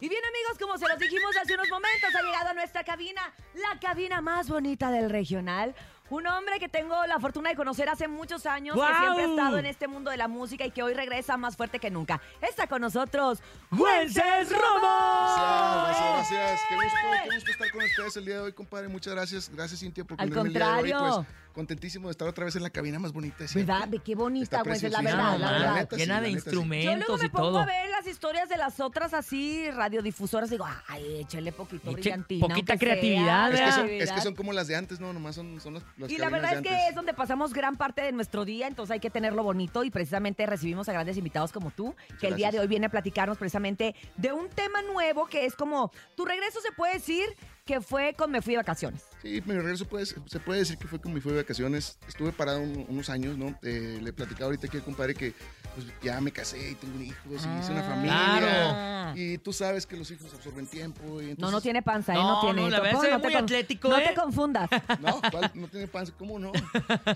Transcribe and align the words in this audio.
Y 0.00 0.08
bien 0.08 0.22
amigos, 0.24 0.58
como 0.58 0.78
se 0.78 0.88
los 0.88 0.98
dijimos 0.98 1.36
hace 1.36 1.54
unos 1.54 1.68
momentos, 1.68 2.10
ha 2.14 2.22
llegado 2.22 2.48
a 2.48 2.54
nuestra 2.54 2.84
cabina, 2.84 3.20
la 3.54 3.78
cabina 3.78 4.20
más 4.20 4.48
bonita 4.48 4.90
del 4.90 5.10
regional. 5.10 5.74
Un 6.08 6.26
hombre 6.26 6.58
que 6.58 6.68
tengo 6.68 7.06
la 7.06 7.20
fortuna 7.20 7.50
de 7.50 7.56
conocer 7.56 7.88
hace 7.88 8.08
muchos 8.08 8.44
años, 8.44 8.74
que 8.74 8.82
siempre 8.98 9.24
ha 9.24 9.28
estado 9.28 9.58
en 9.58 9.66
este 9.66 9.86
mundo 9.86 10.10
de 10.10 10.16
la 10.16 10.26
música 10.26 10.66
y 10.66 10.72
que 10.72 10.82
hoy 10.82 10.92
regresa 10.92 11.36
más 11.36 11.56
fuerte 11.56 11.78
que 11.78 11.88
nunca. 11.88 12.20
Está 12.40 12.66
con 12.66 12.80
nosotros, 12.80 13.40
¡Güences 13.70 14.50
Romo! 14.50 15.86
Gracias, 15.86 16.30
gracias. 16.32 16.60
Qué 16.68 16.74
gusto, 16.74 16.98
qué 17.28 17.34
gusto 17.36 17.50
estar 17.52 17.70
con 17.70 17.84
ustedes 17.84 18.16
el 18.16 18.24
día 18.24 18.34
de 18.36 18.40
hoy, 18.40 18.52
compadre. 18.52 18.88
Muchas 18.88 19.14
gracias. 19.14 19.48
Gracias, 19.50 19.78
Cintia, 19.80 20.02
por 20.04 20.20
Al 20.20 20.28
ponerme 20.30 20.48
el 20.48 20.54
día 20.54 20.64
de 20.66 20.72
hoy. 20.72 20.90
contrario. 20.90 21.26
Pues, 21.26 21.49
contentísimo 21.54 22.08
de 22.08 22.12
estar 22.12 22.28
otra 22.28 22.44
vez 22.44 22.56
en 22.56 22.62
la 22.62 22.70
cabina 22.70 22.98
más 22.98 23.12
bonita. 23.12 23.46
siempre. 23.46 23.72
¿verdad? 23.74 23.88
Ve 23.90 23.98
Qué 24.04 24.14
bonita, 24.14 24.62
güey, 24.62 24.76
es 24.76 24.82
la 24.84 25.00
verdad, 25.02 25.38
la 25.38 25.38
la 25.38 25.52
verdad. 25.52 25.74
neta, 25.74 25.96
sí, 25.96 26.02
Llena 26.02 26.20
de 26.20 26.28
neta, 26.32 26.40
sí. 26.40 26.46
Yo 26.50 26.54
luego 26.54 26.64
instrumentos 26.66 27.20
me 27.20 27.26
y 27.26 27.28
pongo 27.28 27.48
todo. 27.48 27.58
a 27.60 27.66
ver 27.66 27.90
las 27.90 28.06
historias 28.06 28.48
de 28.48 28.56
las 28.56 28.80
otras 28.80 29.14
así 29.14 29.70
radiodifusoras 29.70 30.48
y 30.50 30.52
digo, 30.52 30.66
ay, 30.88 31.20
échale 31.20 31.52
poquito 31.52 31.90
Eche 31.90 32.00
brillantina. 32.00 32.46
poquita 32.48 32.76
creatividad, 32.76 33.48
Es 33.52 33.58
que, 33.58 33.64
¿verdad? 33.64 33.76
son, 33.76 33.88
es 33.90 34.12
que 34.12 34.20
son 34.20 34.34
como 34.34 34.52
las 34.52 34.66
de 34.68 34.76
antes, 34.76 35.00
¿no? 35.00 35.12
Nomás 35.12 35.34
son, 35.34 35.60
son 35.60 35.74
las, 35.74 35.82
las 35.96 36.10
Y 36.10 36.18
la 36.18 36.30
verdad 36.30 36.50
de 36.50 36.56
es 36.56 36.62
que 36.62 36.68
antes. 36.70 36.88
es 36.90 36.94
donde 36.94 37.14
pasamos 37.14 37.52
gran 37.52 37.76
parte 37.76 38.02
de 38.02 38.12
nuestro 38.12 38.44
día, 38.44 38.66
entonces 38.66 38.92
hay 38.92 39.00
que 39.00 39.10
tenerlo 39.10 39.42
bonito 39.42 39.84
y 39.84 39.90
precisamente 39.90 40.46
recibimos 40.46 40.88
a 40.88 40.92
grandes 40.92 41.16
invitados 41.16 41.52
como 41.52 41.70
tú, 41.70 41.94
que 42.20 42.28
el 42.28 42.36
día 42.36 42.50
de 42.50 42.60
hoy 42.60 42.66
viene 42.68 42.86
a 42.86 42.90
platicarnos 42.90 43.38
precisamente 43.38 43.94
de 44.16 44.32
un 44.32 44.48
tema 44.50 44.82
nuevo 44.82 45.26
que 45.26 45.44
es 45.44 45.54
como, 45.54 45.90
tu 46.16 46.24
regreso 46.24 46.60
se 46.60 46.72
puede 46.72 46.94
decir 46.94 47.24
que 47.64 47.80
fue 47.80 48.14
con 48.16 48.30
Me 48.30 48.42
Fui 48.42 48.52
de 48.54 48.58
Vacaciones. 48.58 49.02
Sí, 49.22 49.42
mi 49.46 49.54
regreso 49.54 49.86
puede, 49.86 50.06
se 50.06 50.40
puede 50.40 50.60
decir 50.60 50.76
que 50.78 50.86
fue 50.88 51.00
como 51.00 51.14
mi 51.14 51.20
fue 51.20 51.32
de 51.32 51.38
vacaciones. 51.42 51.98
Estuve 52.08 52.32
parado 52.32 52.60
un- 52.60 52.86
unos 52.88 53.08
años, 53.10 53.36
¿no? 53.36 53.58
Eh, 53.62 53.98
le 54.02 54.10
he 54.10 54.12
platicado 54.12 54.46
ahorita 54.46 54.66
aquí 54.66 54.78
al 54.78 54.84
compadre 54.84 55.14
que 55.14 55.34
pues, 55.74 55.86
ya 56.02 56.20
me 56.20 56.30
casé 56.32 56.70
y 56.70 56.74
tengo 56.74 57.00
hijos 57.00 57.16
y 57.26 57.58
hice 57.60 57.72
una 57.72 57.80
Ah. 57.80 57.88
familia. 57.88 58.38
Claro. 58.38 59.18
Y 59.18 59.38
tú 59.38 59.52
sabes 59.52 59.86
que 59.86 59.96
los 59.96 60.10
hijos 60.10 60.32
absorben 60.34 60.66
tiempo. 60.66 61.02
Y 61.20 61.30
entonces, 61.30 61.38
No, 61.38 61.50
no 61.50 61.60
tiene 61.60 61.82
panza, 61.82 62.12
¿eh? 62.12 62.16
No, 62.16 62.34
No, 62.34 62.40
tiene. 62.40 62.62
no, 62.62 62.68
la 62.70 62.80
verdad 62.80 63.00
se 63.00 63.06
ve 63.08 63.12
no 63.12 63.20
te 63.20 63.26
muy 63.28 63.34
atlético, 63.36 63.88
No 63.88 63.98
¿eh? 63.98 64.04
te 64.08 64.14
confundas. 64.14 64.68
No, 65.00 65.20
¿cuál? 65.30 65.50
no 65.54 65.68
tiene 65.68 65.86
panza, 65.88 66.12
¿cómo 66.18 66.38
no? 66.38 66.52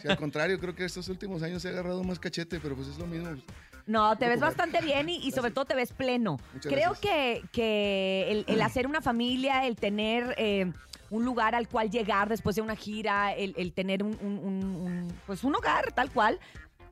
Si 0.03 0.09
al 0.09 0.17
contrario, 0.17 0.59
creo 0.59 0.75
que 0.75 0.85
estos 0.85 1.09
últimos 1.09 1.43
años 1.43 1.63
se 1.63 1.69
ha 1.69 1.71
agarrado 1.73 2.03
más 2.05 2.19
cachete, 2.19 2.59
pero 2.61 2.75
pues 2.75 2.89
es 2.89 2.99
lo 2.99 3.07
mismo. 3.07 3.29
No, 3.87 4.17
te 4.17 4.27
ves 4.29 4.41
bastante 4.41 4.81
bien 4.81 5.09
y, 5.11 5.17
y 5.19 5.31
sobre 5.33 5.51
todo 5.51 5.67
te 5.67 5.75
ves 5.75 5.93
pleno. 5.93 6.39
Muchas 6.55 6.73
Creo 6.73 6.91
gracias. 6.93 7.01
que, 7.01 7.43
que 7.53 8.27
el, 8.31 8.45
el 8.49 8.63
hacer 8.63 8.87
una 8.87 9.01
familia, 9.03 9.67
el 9.67 9.77
tener 9.77 10.35
eh, 10.39 10.73
un 11.11 11.25
lugar 11.25 11.55
al 11.55 11.69
cual 11.69 11.91
llegar 11.91 12.29
después 12.31 12.57
de 12.57 12.63
una 12.63 12.77
gira, 12.77 13.35
el, 13.35 13.55
el 13.59 13.73
tener 13.75 14.03
un, 14.03 14.17
un- 14.23 14.39
un- 14.39 14.65
un, 14.65 15.13
pues 15.27 15.45
un 15.45 15.55
hogar 15.55 15.93
tal 15.93 16.11
cual, 16.11 16.41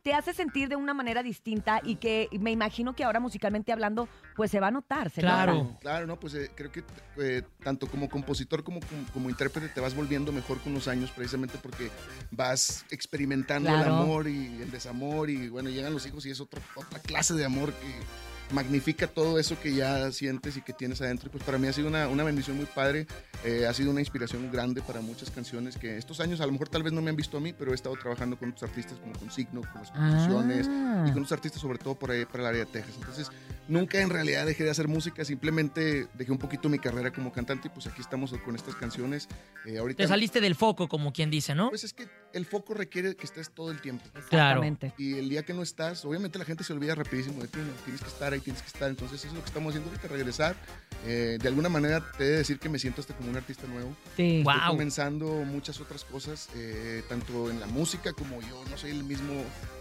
te 0.03 0.14
hace 0.14 0.34
sentir 0.34 0.69
de 0.69 0.77
una 0.77 0.95
manera 0.95 1.22
distinta 1.22 1.81
y 1.84 1.97
que 1.97 2.28
me 2.41 2.50
imagino 2.50 2.95
que 2.95 3.05
ahora 3.05 3.20
musicalmente 3.20 3.72
hablando, 3.72 4.09
pues 4.36 4.50
se 4.50 4.59
va 4.59 4.69
a 4.69 4.70
notar. 4.70 5.11
Se 5.11 5.20
Claro. 5.20 5.55
nota. 5.55 5.78
Claro, 5.81 6.06
no, 6.06 6.19
pues 6.19 6.34
eh, 6.34 6.50
creo 6.55 6.72
que 6.72 6.83
eh, 7.19 7.42
tanto 7.62 7.86
como 7.86 8.09
compositor 8.09 8.64
como, 8.64 8.81
como 8.81 9.03
como 9.12 9.31
intérprete 9.31 9.69
te 9.69 9.81
vas 9.81 9.94
volviendo 9.94 10.33
mejor 10.33 10.59
con 10.61 10.75
los 10.75 10.89
años 10.89 11.11
precisamente 11.12 11.59
porque 11.62 11.91
vas 12.31 12.84
experimentando 12.91 13.69
el 13.69 13.83
amor 13.83 14.27
y 14.27 14.47
el 14.61 14.70
desamor 14.70 15.31
y 15.31 15.48
bueno, 15.48 15.70
llegan 15.70 15.92
los 15.92 16.06
hijos 16.06 16.27
y 16.27 16.31
es 16.31 16.41
otra, 16.41 16.61
otra 16.75 16.98
clase 16.98 17.34
de 17.34 17.44
amor 17.44 17.72
que 17.72 18.31
magnifica 18.53 19.06
todo 19.06 19.39
eso 19.39 19.58
que 19.61 19.75
ya 19.75 20.11
sientes 20.12 20.56
y 20.56 20.62
que 20.62 20.72
tienes 20.72 21.00
adentro. 21.00 21.28
Y 21.28 21.31
pues 21.33 21.42
para 21.45 21.58
mí 21.58 21.67
ha 21.69 21.72
sido 21.72 21.89
una, 21.89 22.08
una 22.08 22.22
bendición 22.25 22.56
muy 22.56 22.67
padre, 22.67 23.06
eh, 23.44 23.67
ha 23.67 23.75
sido 23.75 23.91
una 23.91 24.00
inspiración 24.00 24.50
grande 24.53 24.83
para 24.83 25.00
muchas 25.00 25.31
canciones 25.31 25.77
que 25.77 25.97
estos 25.98 26.20
años 26.20 26.41
a 26.41 26.47
lo 26.47 26.53
mejor 26.53 26.69
tal 26.69 26.83
vez 26.83 26.92
no 26.92 27.03
me 27.03 27.11
han 27.11 27.17
visto 27.17 27.36
a 27.39 27.41
mí, 27.41 27.53
pero 27.53 27.72
he 27.72 27.75
estado 27.75 27.97
trabajando 27.97 28.39
con 28.39 28.50
otros 28.50 28.69
artistas 28.69 28.98
como 28.98 29.12
con 29.19 29.31
Signo, 29.31 29.62
con 29.62 29.81
las 29.81 29.91
composiciones 29.91 30.69
Ah. 30.69 31.05
y 31.09 31.12
con 31.12 31.22
otros 31.22 31.33
artistas 31.33 31.61
sobre 31.61 31.78
todo 31.78 31.94
por 31.94 32.11
ahí, 32.11 32.25
para 32.27 32.41
el 32.44 32.47
área 32.50 32.64
de 32.64 32.70
Texas. 32.70 32.94
Entonces, 32.98 33.31
nunca 33.69 34.00
en 34.00 34.11
realidad 34.11 34.47
dejé 34.47 34.64
de 34.64 34.70
hacer 34.70 34.89
música, 34.89 35.25
simplemente 35.25 36.06
dejé 36.14 36.33
un 36.33 36.39
poquito 36.39 36.69
mi 36.69 36.78
carrera 36.78 37.12
como 37.12 37.33
cantante 37.33 37.69
y 37.69 37.70
pues 37.70 37.87
aquí 37.87 38.00
estamos 38.00 38.33
con 38.44 38.55
estas 38.55 38.75
canciones. 38.77 39.28
Eh, 39.66 39.78
ahorita, 39.78 40.03
Te 40.03 40.09
saliste 40.09 40.41
del 40.41 40.55
foco, 40.55 40.89
como 40.89 41.12
quien 41.12 41.31
dice, 41.31 41.55
¿no? 41.55 41.70
Pues 41.70 41.84
es 41.84 41.92
que 41.92 42.09
el 42.33 42.47
foco 42.47 42.75
requiere 42.75 43.14
que 43.14 43.25
estés 43.25 43.50
todo 43.50 43.70
el 43.70 43.81
tiempo. 43.81 44.05
Claro. 44.28 44.62
Y 44.99 45.15
el 45.15 45.28
día 45.28 45.43
que 45.44 45.55
no 45.55 45.62
estás, 45.62 46.05
obviamente 46.05 46.38
la 46.38 46.44
gente 46.44 46.65
se 46.65 46.72
olvida 46.72 46.94
rapidísimo 46.94 47.43
de 47.43 47.49
ti, 47.49 47.59
¿no? 47.59 47.72
tienes 47.84 48.00
que 48.03 48.09
estar 48.09 48.32
ahí, 48.32 48.41
tienes 48.42 48.62
que 48.62 48.69
estar. 48.69 48.88
Entonces 48.88 49.19
eso 49.20 49.28
es 49.28 49.34
lo 49.34 49.41
que 49.41 49.47
estamos 49.47 49.70
haciendo 49.70 49.91
ahorita, 49.91 50.08
regresar. 50.08 50.56
Eh, 51.04 51.38
de 51.41 51.48
alguna 51.48 51.69
manera 51.69 52.04
te 52.16 52.25
he 52.25 52.26
de 52.28 52.36
decir 52.38 52.58
que 52.60 52.69
me 52.69 52.78
siento 52.78 53.00
hasta 53.00 53.14
como 53.14 53.30
un 53.30 53.36
artista 53.36 53.66
nuevo. 53.66 53.94
Sí. 54.16 54.38
Estoy 54.47 54.60
comenzando 54.69 55.26
muchas 55.44 55.80
otras 55.80 56.04
cosas, 56.04 56.48
eh, 56.54 57.02
tanto 57.08 57.50
en 57.50 57.58
la 57.60 57.66
música 57.66 58.12
como 58.12 58.41
yo 58.42 58.62
no 58.70 58.76
soy 58.76 58.91
el 58.91 59.02
mismo, 59.04 59.32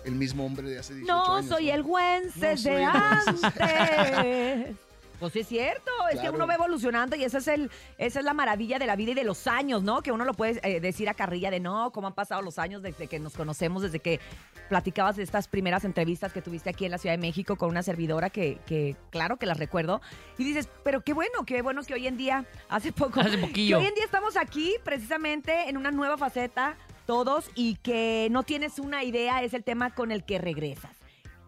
el 0.05 0.15
mismo 0.15 0.45
hombre 0.45 0.69
de 0.69 0.79
hace 0.79 0.95
18 0.95 1.13
No 1.13 1.35
años. 1.35 1.49
soy 1.49 1.69
el 1.69 1.83
Güences 1.83 2.35
No 2.41 2.57
soy 2.57 2.71
de 2.71 2.83
el 2.83 2.91
Güences. 2.91 3.43
antes. 3.43 4.75
Pues 5.21 5.35
es 5.35 5.47
cierto, 5.47 5.91
es 6.11 6.19
que 6.19 6.31
uno 6.31 6.47
va 6.47 6.55
evolucionando 6.55 7.15
y 7.15 7.23
esa 7.23 7.37
es 7.37 7.47
el, 7.47 7.69
esa 7.99 8.19
es 8.19 8.25
la 8.25 8.33
maravilla 8.33 8.79
de 8.79 8.87
la 8.87 8.95
vida 8.95 9.11
y 9.11 9.13
de 9.13 9.23
los 9.23 9.45
años, 9.45 9.83
¿no? 9.83 10.01
Que 10.01 10.11
uno 10.11 10.25
lo 10.25 10.33
puede 10.33 10.59
eh, 10.63 10.79
decir 10.79 11.07
a 11.09 11.13
carrilla 11.13 11.51
de 11.51 11.59
no, 11.59 11.91
cómo 11.91 12.07
han 12.07 12.15
pasado 12.15 12.41
los 12.41 12.57
años 12.57 12.81
desde 12.81 13.05
que 13.05 13.19
nos 13.19 13.33
conocemos, 13.33 13.83
desde 13.83 13.99
que 13.99 14.19
platicabas 14.67 15.17
de 15.17 15.21
estas 15.21 15.47
primeras 15.47 15.85
entrevistas 15.85 16.33
que 16.33 16.41
tuviste 16.41 16.71
aquí 16.71 16.85
en 16.85 16.91
la 16.91 16.97
Ciudad 16.97 17.13
de 17.13 17.21
México 17.21 17.55
con 17.55 17.69
una 17.69 17.83
servidora 17.83 18.31
que, 18.31 18.57
que 18.65 18.95
claro 19.11 19.37
que 19.37 19.45
las 19.45 19.59
recuerdo. 19.59 20.01
Y 20.39 20.43
dices, 20.43 20.67
pero 20.83 21.01
qué 21.01 21.13
bueno, 21.13 21.45
qué 21.45 21.61
bueno 21.61 21.83
que 21.83 21.93
hoy 21.93 22.07
en 22.07 22.17
día, 22.17 22.45
hace 22.67 22.91
poco, 22.91 23.19
Hace 23.19 23.37
que 23.37 23.37
poquillo. 23.37 23.77
hoy 23.77 23.85
en 23.85 23.93
día 23.93 24.05
estamos 24.05 24.35
aquí 24.37 24.73
precisamente 24.83 25.69
en 25.69 25.77
una 25.77 25.91
nueva 25.91 26.17
faceta 26.17 26.77
todos 27.05 27.51
y 27.53 27.75
que 27.75 28.27
no 28.31 28.41
tienes 28.41 28.79
una 28.79 29.03
idea, 29.03 29.43
es 29.43 29.53
el 29.53 29.63
tema 29.63 29.93
con 29.93 30.11
el 30.11 30.23
que 30.23 30.39
regresas. 30.39 30.97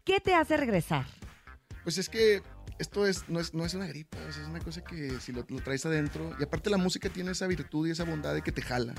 ¿Qué 0.06 0.20
te 0.20 0.36
hace 0.36 0.58
regresar? 0.58 1.06
Pues 1.84 1.98
es 1.98 2.08
que 2.08 2.44
esto 2.80 3.06
es, 3.06 3.30
no, 3.30 3.40
es, 3.40 3.54
no 3.54 3.66
es 3.66 3.74
una 3.74 3.88
gripa, 3.88 4.18
es 4.30 4.38
una 4.50 4.60
cosa 4.60 4.82
que 4.84 5.20
si 5.20 5.32
lo, 5.32 5.46
lo 5.48 5.60
traes 5.62 5.86
adentro, 5.86 6.36
y 6.40 6.44
aparte 6.44 6.70
la 6.70 6.78
música 6.78 7.10
tiene 7.10 7.32
esa 7.32 7.48
virtud 7.48 7.88
y 7.88 7.92
esa 7.92 8.04
bondad 8.04 8.34
de 8.34 8.42
que 8.42 8.52
te 8.52 8.62
jala. 8.62 8.94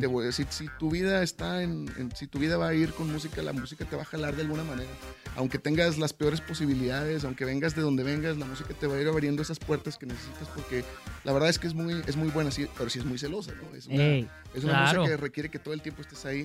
Te 0.00 0.06
voy 0.06 0.24
a 0.24 0.26
decir, 0.26 0.46
si 0.50 0.68
tu 0.78 0.90
vida 0.90 1.22
está 1.22 1.62
en, 1.62 1.90
en- 1.96 2.14
si 2.16 2.26
tu 2.26 2.38
vida 2.38 2.56
va 2.56 2.68
a 2.68 2.74
ir 2.74 2.92
con 2.92 3.10
música, 3.10 3.42
la 3.42 3.52
música 3.52 3.84
te 3.84 3.96
va 3.96 4.02
a 4.02 4.04
jalar 4.06 4.34
de 4.36 4.42
alguna 4.42 4.64
manera. 4.64 4.90
Aunque 5.36 5.58
tengas 5.58 5.96
las 5.98 6.12
peores 6.12 6.40
posibilidades, 6.40 7.24
aunque 7.24 7.44
vengas 7.44 7.74
de 7.74 7.82
donde 7.82 8.02
vengas, 8.02 8.36
la 8.36 8.44
música 8.46 8.74
te 8.74 8.86
va 8.86 8.96
a 8.96 9.00
ir 9.00 9.08
abriendo 9.08 9.40
esas 9.42 9.58
puertas 9.58 9.96
que 9.96 10.06
necesitas 10.06 10.48
porque 10.48 10.84
la 11.24 11.32
verdad 11.32 11.48
es 11.48 11.58
que 11.58 11.66
es 11.68 11.74
muy, 11.74 12.02
es 12.06 12.16
muy 12.16 12.28
buena, 12.28 12.50
sí, 12.50 12.66
pero 12.76 12.90
sí 12.90 12.98
es 12.98 13.04
muy 13.04 13.18
celosa, 13.18 13.52
¿no? 13.54 13.74
Es 13.76 13.86
una, 13.86 14.02
Ey. 14.02 14.28
es 14.54 14.64
una 14.64 14.74
Claro. 14.74 15.00
música 15.00 15.16
que 15.16 15.22
requiere 15.22 15.48
que 15.48 15.58
todo 15.58 15.72
el 15.74 15.80
tiempo 15.80 16.02
estés 16.02 16.24
ahí. 16.26 16.40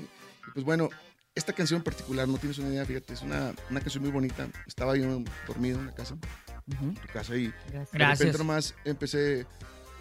Y 0.47 0.51
pues 0.53 0.65
bueno, 0.65 0.89
esta 1.35 1.53
canción 1.53 1.79
en 1.79 1.83
particular, 1.83 2.27
no 2.27 2.37
tienes 2.37 2.57
una 2.59 2.69
idea, 2.69 2.85
fíjate, 2.85 3.13
es 3.13 3.21
una, 3.21 3.53
una 3.69 3.79
canción 3.81 4.03
muy 4.03 4.11
bonita. 4.11 4.47
Estaba 4.65 4.95
yo 4.95 5.21
dormido 5.45 5.79
en 5.79 5.85
la 5.87 5.93
casa, 5.93 6.15
En 6.69 6.95
tu 6.95 7.07
casa, 7.13 7.35
y 7.35 7.53
Gracias. 7.71 7.91
de 7.91 8.25
repente 8.25 8.37
nomás 8.37 8.75
empecé 8.83 9.45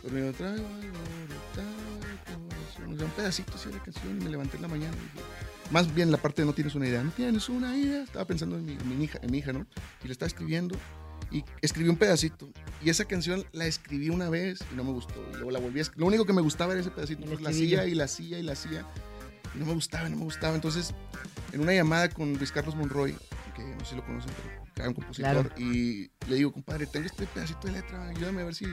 dormido, 0.03 0.33
traigo 0.33 0.67
algo 0.67 0.77
de 0.77 1.29
corazón. 1.55 2.93
O 2.93 2.97
sea, 2.97 3.07
un 3.07 3.13
pedacito 3.13 3.55
así 3.55 3.69
de 3.69 3.77
la 3.77 3.83
canción 3.83 4.21
y 4.21 4.25
me 4.25 4.31
levanté 4.31 4.57
en 4.57 4.63
la 4.63 4.69
mañana 4.69 4.95
y 4.97 5.01
dije, 5.01 5.27
más 5.71 5.95
bien 5.95 6.11
la 6.11 6.19
parte 6.19 6.43
de 6.43 6.47
no 6.47 6.53
tienes 6.53 6.75
una 6.75 6.87
idea, 6.87 7.03
no 7.03 7.11
tienes 7.11 7.49
una 7.49 7.77
idea. 7.77 8.03
Estaba 8.03 8.25
pensando 8.25 8.57
en 8.57 8.65
mi, 8.65 8.73
en 8.73 8.99
mi 8.99 9.05
hija, 9.05 9.19
en 9.23 9.31
mi 9.31 9.39
hija, 9.39 9.53
¿no? 9.53 9.67
Y 10.03 10.07
le 10.07 10.13
estaba 10.13 10.27
escribiendo 10.27 10.77
y 11.31 11.45
escribí 11.61 11.89
un 11.89 11.97
pedacito. 11.97 12.49
Y 12.83 12.91
esa 12.91 13.05
canción 13.05 13.45
la 13.53 13.67
escribí 13.67 14.11
una 14.11 14.29
vez 14.29 14.61
y 14.73 14.77
no 14.77 14.85
me 14.85 14.93
gustó. 14.93 15.25
Y 15.33 15.35
luego 15.35 15.51
la 15.51 15.59
volví 15.59 15.79
a 15.79 15.83
escribir. 15.83 16.01
Lo 16.01 16.07
único 16.07 16.25
que 16.25 16.33
me 16.33 16.43
gustaba 16.43 16.73
era 16.73 16.81
ese 16.81 16.91
pedacito. 16.91 17.25
Pues 17.27 17.41
la 17.41 17.51
hacía 17.51 17.87
y 17.87 17.95
la 17.95 18.05
hacía 18.05 18.39
y 18.39 18.43
la 18.43 18.53
hacía. 18.53 18.85
Y 19.55 19.59
no 19.59 19.67
me 19.67 19.75
gustaba, 19.75 20.09
no 20.09 20.17
me 20.17 20.25
gustaba. 20.25 20.55
Entonces, 20.55 20.95
en 21.53 21.61
una 21.61 21.73
llamada 21.73 22.09
con 22.09 22.35
Luis 22.35 22.53
Carlos 22.53 22.77
Monroy, 22.77 23.17
que 23.57 23.63
no 23.63 23.81
sé 23.81 23.91
si 23.91 23.97
lo 23.97 24.05
conocen, 24.05 24.31
pero 24.37 24.73
era 24.77 24.89
un 24.89 24.95
compositor, 24.95 25.53
y 25.57 26.11
le 26.29 26.37
digo, 26.37 26.53
compadre, 26.53 26.87
tengo 26.87 27.07
este 27.07 27.27
pedacito 27.27 27.67
de 27.67 27.73
letra, 27.73 28.09
ayúdame 28.09 28.43
a 28.43 28.45
ver 28.45 28.55
si, 28.55 28.67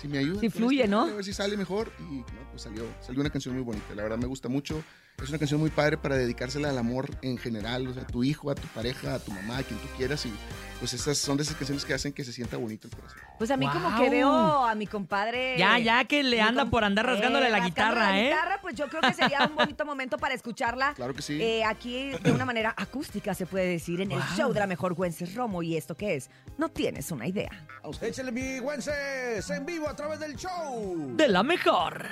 si 0.00 0.08
me 0.08 0.18
ayuda. 0.18 0.40
Si 0.40 0.48
fluye, 0.48 0.84
esto, 0.84 0.90
¿no? 0.96 1.02
A 1.02 1.14
ver 1.14 1.24
si 1.24 1.32
sale 1.32 1.56
mejor. 1.56 1.92
Y 1.98 2.18
no, 2.18 2.50
pues 2.50 2.62
salió, 2.62 2.84
salió 3.00 3.20
una 3.20 3.30
canción 3.30 3.54
muy 3.54 3.64
bonita. 3.64 3.94
La 3.94 4.04
verdad 4.04 4.18
me 4.18 4.26
gusta 4.26 4.48
mucho. 4.48 4.82
Es 5.22 5.28
una 5.28 5.38
canción 5.38 5.60
muy 5.60 5.70
padre 5.70 5.98
para 5.98 6.16
dedicársela 6.16 6.70
al 6.70 6.78
amor 6.78 7.10
en 7.20 7.36
general, 7.36 7.86
o 7.86 7.92
sea, 7.92 8.04
a 8.04 8.06
tu 8.06 8.24
hijo, 8.24 8.50
a 8.50 8.54
tu 8.54 8.66
pareja, 8.68 9.14
a 9.14 9.18
tu 9.18 9.30
mamá, 9.32 9.58
a 9.58 9.62
quien 9.62 9.78
tú 9.78 9.86
quieras. 9.96 10.24
Y 10.24 10.32
pues 10.78 10.94
esas 10.94 11.18
son 11.18 11.36
de 11.36 11.42
esas 11.42 11.56
canciones 11.56 11.84
que 11.84 11.92
hacen 11.92 12.12
que 12.14 12.24
se 12.24 12.32
sienta 12.32 12.56
bonito 12.56 12.88
el 12.88 12.94
corazón. 12.96 13.18
Pues 13.38 13.50
a 13.50 13.58
mí 13.58 13.68
como 13.68 13.98
que 13.98 14.08
veo 14.08 14.32
a 14.32 14.74
mi 14.74 14.86
compadre. 14.86 15.58
Ya, 15.58 15.78
ya 15.78 16.04
que 16.04 16.22
le 16.22 16.40
anda 16.40 16.64
por 16.64 16.84
andar 16.84 17.04
rasgándole 17.04 17.48
eh, 17.48 17.50
la 17.50 17.58
rascándole 17.58 17.90
guitarra, 17.94 18.10
la 18.12 18.18
¿eh? 18.20 18.24
guitarra, 18.30 18.58
pues 18.62 18.74
yo 18.76 18.88
creo 18.88 19.02
que 19.02 19.12
sería 19.12 19.46
un 19.46 19.56
bonito 19.56 19.84
momento 19.84 20.16
para 20.16 20.34
escucharla. 20.34 20.94
Claro 20.94 21.12
que 21.12 21.20
sí. 21.20 21.40
eh, 21.40 21.64
aquí 21.64 22.12
de 22.22 22.32
una 22.32 22.46
manera 22.46 22.74
acústica 22.76 23.34
se 23.34 23.44
puede 23.44 23.66
decir 23.66 24.00
en 24.00 24.12
el 24.12 24.22
show 24.36 24.54
de 24.54 24.60
la 24.60 24.66
mejor 24.66 24.94
Güences 24.94 25.34
Romo. 25.34 25.62
¿Y 25.62 25.76
esto 25.76 25.96
qué 25.96 26.16
es? 26.16 26.30
No 26.56 26.70
tienes 26.70 27.10
una 27.10 27.26
idea. 27.26 27.50
A 27.82 27.88
usted. 27.88 28.06
Échale 28.08 28.32
mi 28.32 28.58
Güences 28.58 29.50
en 29.50 29.66
vivo 29.66 29.86
a 29.86 29.94
través 29.94 30.18
del 30.18 30.34
show. 30.34 31.14
De 31.14 31.28
la 31.28 31.42
mejor. 31.42 32.06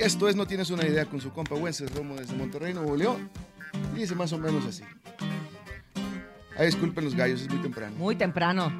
Y 0.00 0.02
esto 0.02 0.30
es 0.30 0.34
No 0.34 0.46
Tienes 0.46 0.70
una 0.70 0.86
idea 0.86 1.04
con 1.04 1.20
su 1.20 1.30
compa 1.30 1.56
Wences 1.56 1.94
Romo 1.94 2.16
desde 2.16 2.34
Monterrey, 2.34 2.72
Nuevo 2.72 2.96
León. 2.96 3.28
Y 3.94 3.98
dice 3.98 4.14
más 4.14 4.32
o 4.32 4.38
menos 4.38 4.64
así. 4.64 4.82
Ay, 6.56 6.66
disculpen 6.66 7.04
los 7.04 7.14
gallos, 7.14 7.42
es 7.42 7.50
muy 7.50 7.58
temprano. 7.58 7.94
Muy 7.98 8.16
temprano. 8.16 8.72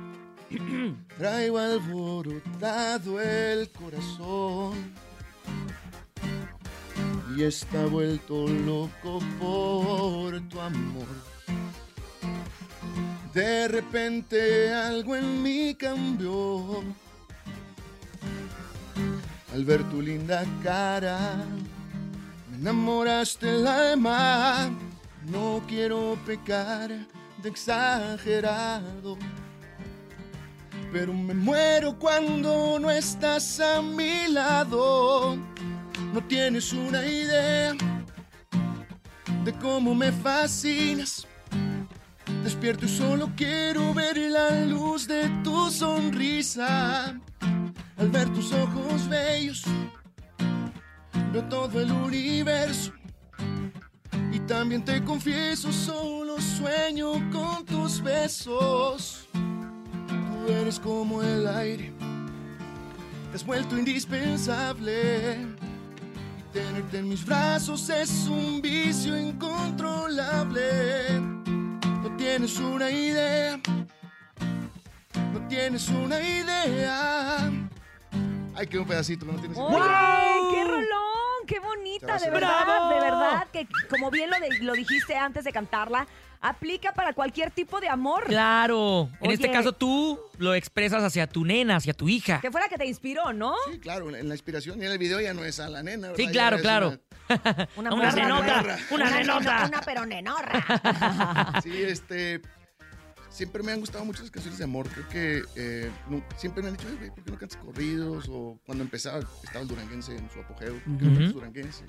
Traigo 1.19 1.59
alborotado 1.59 3.21
el 3.21 3.69
corazón 3.69 4.73
y 7.37 7.43
está 7.43 7.85
vuelto 7.85 8.49
loco 8.49 9.19
por 9.39 10.41
tu 10.49 10.59
amor. 10.59 11.07
De 13.35 13.69
repente 13.69 14.73
algo 14.73 15.17
en 15.17 15.43
mí 15.43 15.75
cambió. 15.75 16.83
Al 19.53 19.65
ver 19.65 19.83
tu 19.91 20.01
linda 20.01 20.45
cara, 20.63 21.45
me 22.51 22.57
enamoraste 22.57 23.49
el 23.57 23.67
alma. 23.67 24.71
No 25.27 25.61
quiero 25.67 26.17
pecar 26.25 26.91
de 27.43 27.49
exagerado. 27.49 29.19
Pero 30.93 31.13
me 31.13 31.35
muero 31.35 31.99
cuando 31.99 32.79
no 32.79 32.91
estás 32.93 33.59
a 33.59 33.83
mi 33.83 34.29
lado. 34.29 35.37
No 36.13 36.25
tienes 36.29 36.73
una 36.73 37.05
idea 37.05 37.75
de 39.45 39.53
cómo 39.55 39.97
me 39.97 40.13
fascinas. 40.13 41.27
Despierto 42.45 42.87
y 42.87 42.89
solo 42.89 43.31
quiero 43.37 43.93
ver 43.95 44.17
la 44.17 44.65
luz 44.65 45.09
de 45.09 45.29
tu 45.43 45.71
sonrisa. 45.71 47.19
Al 48.01 48.09
ver 48.09 48.33
tus 48.33 48.51
ojos 48.55 49.07
bellos, 49.11 49.63
veo 51.35 51.45
todo 51.51 51.83
el 51.83 51.93
universo. 51.93 52.93
Y 54.33 54.41
también 54.41 54.83
te 54.83 55.05
confieso, 55.05 55.71
solo 55.71 56.41
sueño 56.41 57.13
con 57.31 57.67
tus 57.67 58.03
besos. 58.03 59.29
Tú 59.35 60.51
eres 60.51 60.81
como 60.81 61.23
el 61.23 61.47
aire, 61.47 61.93
te 63.31 63.37
has 63.37 63.45
vuelto 63.45 63.77
indispensable. 63.77 65.37
Y 66.39 66.43
tenerte 66.55 67.01
en 67.01 67.09
mis 67.11 67.27
brazos 67.27 67.91
es 67.91 68.27
un 68.29 68.63
vicio 68.63 69.15
incontrolable. 69.15 71.21
No 72.03 72.17
tienes 72.17 72.59
una 72.59 72.91
idea, 72.91 73.61
no 75.35 75.49
tienes 75.49 75.87
una 75.91 76.19
idea. 76.19 77.60
Ay, 78.61 78.67
que 78.67 78.79
un 78.79 78.87
pedacito, 78.87 79.25
no 79.25 79.33
tienes 79.39 79.57
¡Wow! 79.57 79.71
qué 79.71 80.65
rolón, 80.65 81.47
qué 81.47 81.59
bonita, 81.61 82.19
de 82.19 82.31
verdad, 82.31 82.65
¡Bravo! 82.67 82.89
de 82.95 83.01
verdad, 83.01 83.47
que 83.51 83.67
como 83.89 84.11
bien 84.11 84.29
lo, 84.29 84.37
de- 84.39 84.59
lo 84.63 84.75
dijiste 84.75 85.17
antes 85.17 85.45
de 85.45 85.53
cantarla, 85.53 86.07
aplica 86.43 86.93
para 86.93 87.15
cualquier 87.15 87.51
tipo 87.53 87.81
de 87.81 87.89
amor. 87.89 88.25
Claro. 88.25 89.09
En 89.23 89.31
este 89.31 89.51
caso 89.51 89.73
tú 89.73 90.21
lo 90.37 90.53
expresas 90.55 91.03
hacia 91.03 91.27
tu 91.27 91.43
nena, 91.47 91.77
hacia 91.77 91.95
tu 91.95 92.09
hija. 92.11 92.41
Que 92.43 92.51
fue 92.51 92.61
la 92.61 92.69
que 92.69 92.77
te 92.77 92.85
inspiró, 92.85 93.33
¿no? 93.33 93.55
Sí, 93.73 93.79
claro, 93.81 94.15
en 94.15 94.29
la 94.29 94.35
inspiración 94.35 94.83
y 94.83 94.85
en 94.85 94.93
el 94.93 94.99
video 94.99 95.21
ya 95.21 95.33
no 95.33 95.43
es 95.43 95.59
a 95.59 95.71
la 95.71 95.83
nena. 95.83 96.09
¿verdad? 96.09 96.17
Sí, 96.19 96.27
Ya 96.27 96.33
claro, 96.33 96.57
es 96.57 96.63
claro. 96.63 96.99
Una, 97.29 97.69
Una 97.77 97.91
morra, 97.97 98.13
nenota, 98.13 98.79
una 98.91 99.11
nenota. 99.11 99.59
neno- 99.59 99.69
Una 99.69 99.81
pero 99.87 100.05
nenorra. 100.05 101.61
Sí, 101.63 101.83
este. 101.83 102.43
Siempre 103.31 103.63
me 103.63 103.73
han 103.73 103.81
gustado 103.81 104.05
mucho 104.05 104.23
las 104.23 104.31
canciones 104.31 104.59
de 104.59 104.65
amor. 104.65 104.89
Creo 104.89 105.09
que 105.09 105.43
eh, 105.57 105.91
siempre 106.37 106.63
me 106.63 106.69
han 106.69 106.77
dicho, 106.77 106.89
"Ay, 106.91 106.97
güey, 106.97 107.11
¿por 107.11 107.25
qué 107.25 107.31
no 107.31 107.39
cantas 107.39 107.59
corridos? 107.59 108.27
O 108.29 108.59
cuando 108.67 108.83
empezaba, 108.85 109.21
estaba 109.45 109.61
el 109.61 109.69
duranguense 109.69 110.17
en 110.17 110.29
su 110.31 110.41
apogeo. 110.41 110.75
¿Por 110.85 110.99
qué 110.99 111.05
no 111.05 111.13
cantas 111.15 111.33
duranguense? 111.35 111.85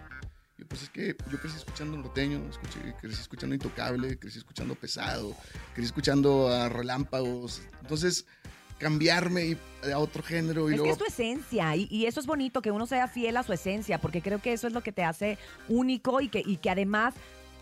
Y 0.60 0.64
pues 0.66 0.84
es 0.84 0.90
que 0.92 1.16
yo 1.32 1.40
crecí 1.40 1.58
escuchando 1.58 1.98
norteño, 1.98 2.40
escuché, 2.48 2.80
crecí 3.02 3.20
escuchando 3.20 3.56
Intocable, 3.56 4.20
crecí 4.20 4.38
escuchando 4.38 4.76
Pesado, 4.76 5.36
crecí 5.74 5.88
escuchando 5.88 6.50
a 6.50 6.70
Relámpagos. 6.70 7.64
Entonces, 7.82 8.28
cambiarme 8.78 9.46
y- 9.46 9.58
a 9.92 9.98
otro 9.98 10.22
género 10.22 10.70
y 10.70 10.76
Es 10.76 10.82
que 10.82 10.90
es 10.92 10.98
tu 11.00 11.06
esencia 11.06 11.76
y, 11.76 11.88
y 11.90 12.06
eso 12.06 12.20
es 12.20 12.28
bonito, 12.28 12.62
que 12.62 12.70
uno 12.70 12.86
sea 12.86 13.08
fiel 13.08 13.38
a 13.38 13.44
su 13.44 13.54
esencia, 13.54 14.00
porque 14.00 14.22
creo 14.22 14.40
que 14.40 14.54
eso 14.54 14.68
es 14.68 14.74
lo 14.74 14.82
que 14.82 14.92
te 14.92 15.04
hace 15.04 15.40
único 15.68 16.22
y 16.22 16.30
que, 16.30 16.44
y 16.46 16.58
que 16.58 16.70
además 16.70 17.16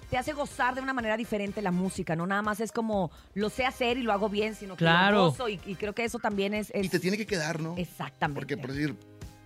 te 0.10 0.18
hace 0.18 0.34
gozar 0.34 0.76
de 0.76 0.82
una 0.82 0.94
manera 0.94 1.16
diferente 1.18 1.62
la 1.62 1.72
música, 1.72 2.16
no 2.16 2.26
nada 2.26 2.42
más 2.42 2.60
es 2.60 2.72
como 2.72 3.12
lo 3.36 3.50
sé 3.50 3.66
hacer 3.66 3.98
y 3.98 4.02
lo 4.04 4.12
hago 4.12 4.30
bien, 4.30 4.56
sino 4.56 4.76
que 4.76 4.80
Claro. 4.86 5.18
lo 5.18 5.24
gozo 5.32 5.50
y, 5.50 5.60
y 5.66 5.76
creo 5.76 5.94
que 5.94 6.04
eso 6.04 6.18
también 6.20 6.54
es... 6.54 6.72
es- 6.74 6.86
Y 6.86 6.90
te 6.90 7.00
tiene 7.00 7.18
que 7.18 7.26
quedar, 7.28 7.60
¿no? 7.62 7.76
Exactamente. 7.78 8.40
Porque, 8.40 8.58
por 8.58 8.72
decir, 8.74 8.96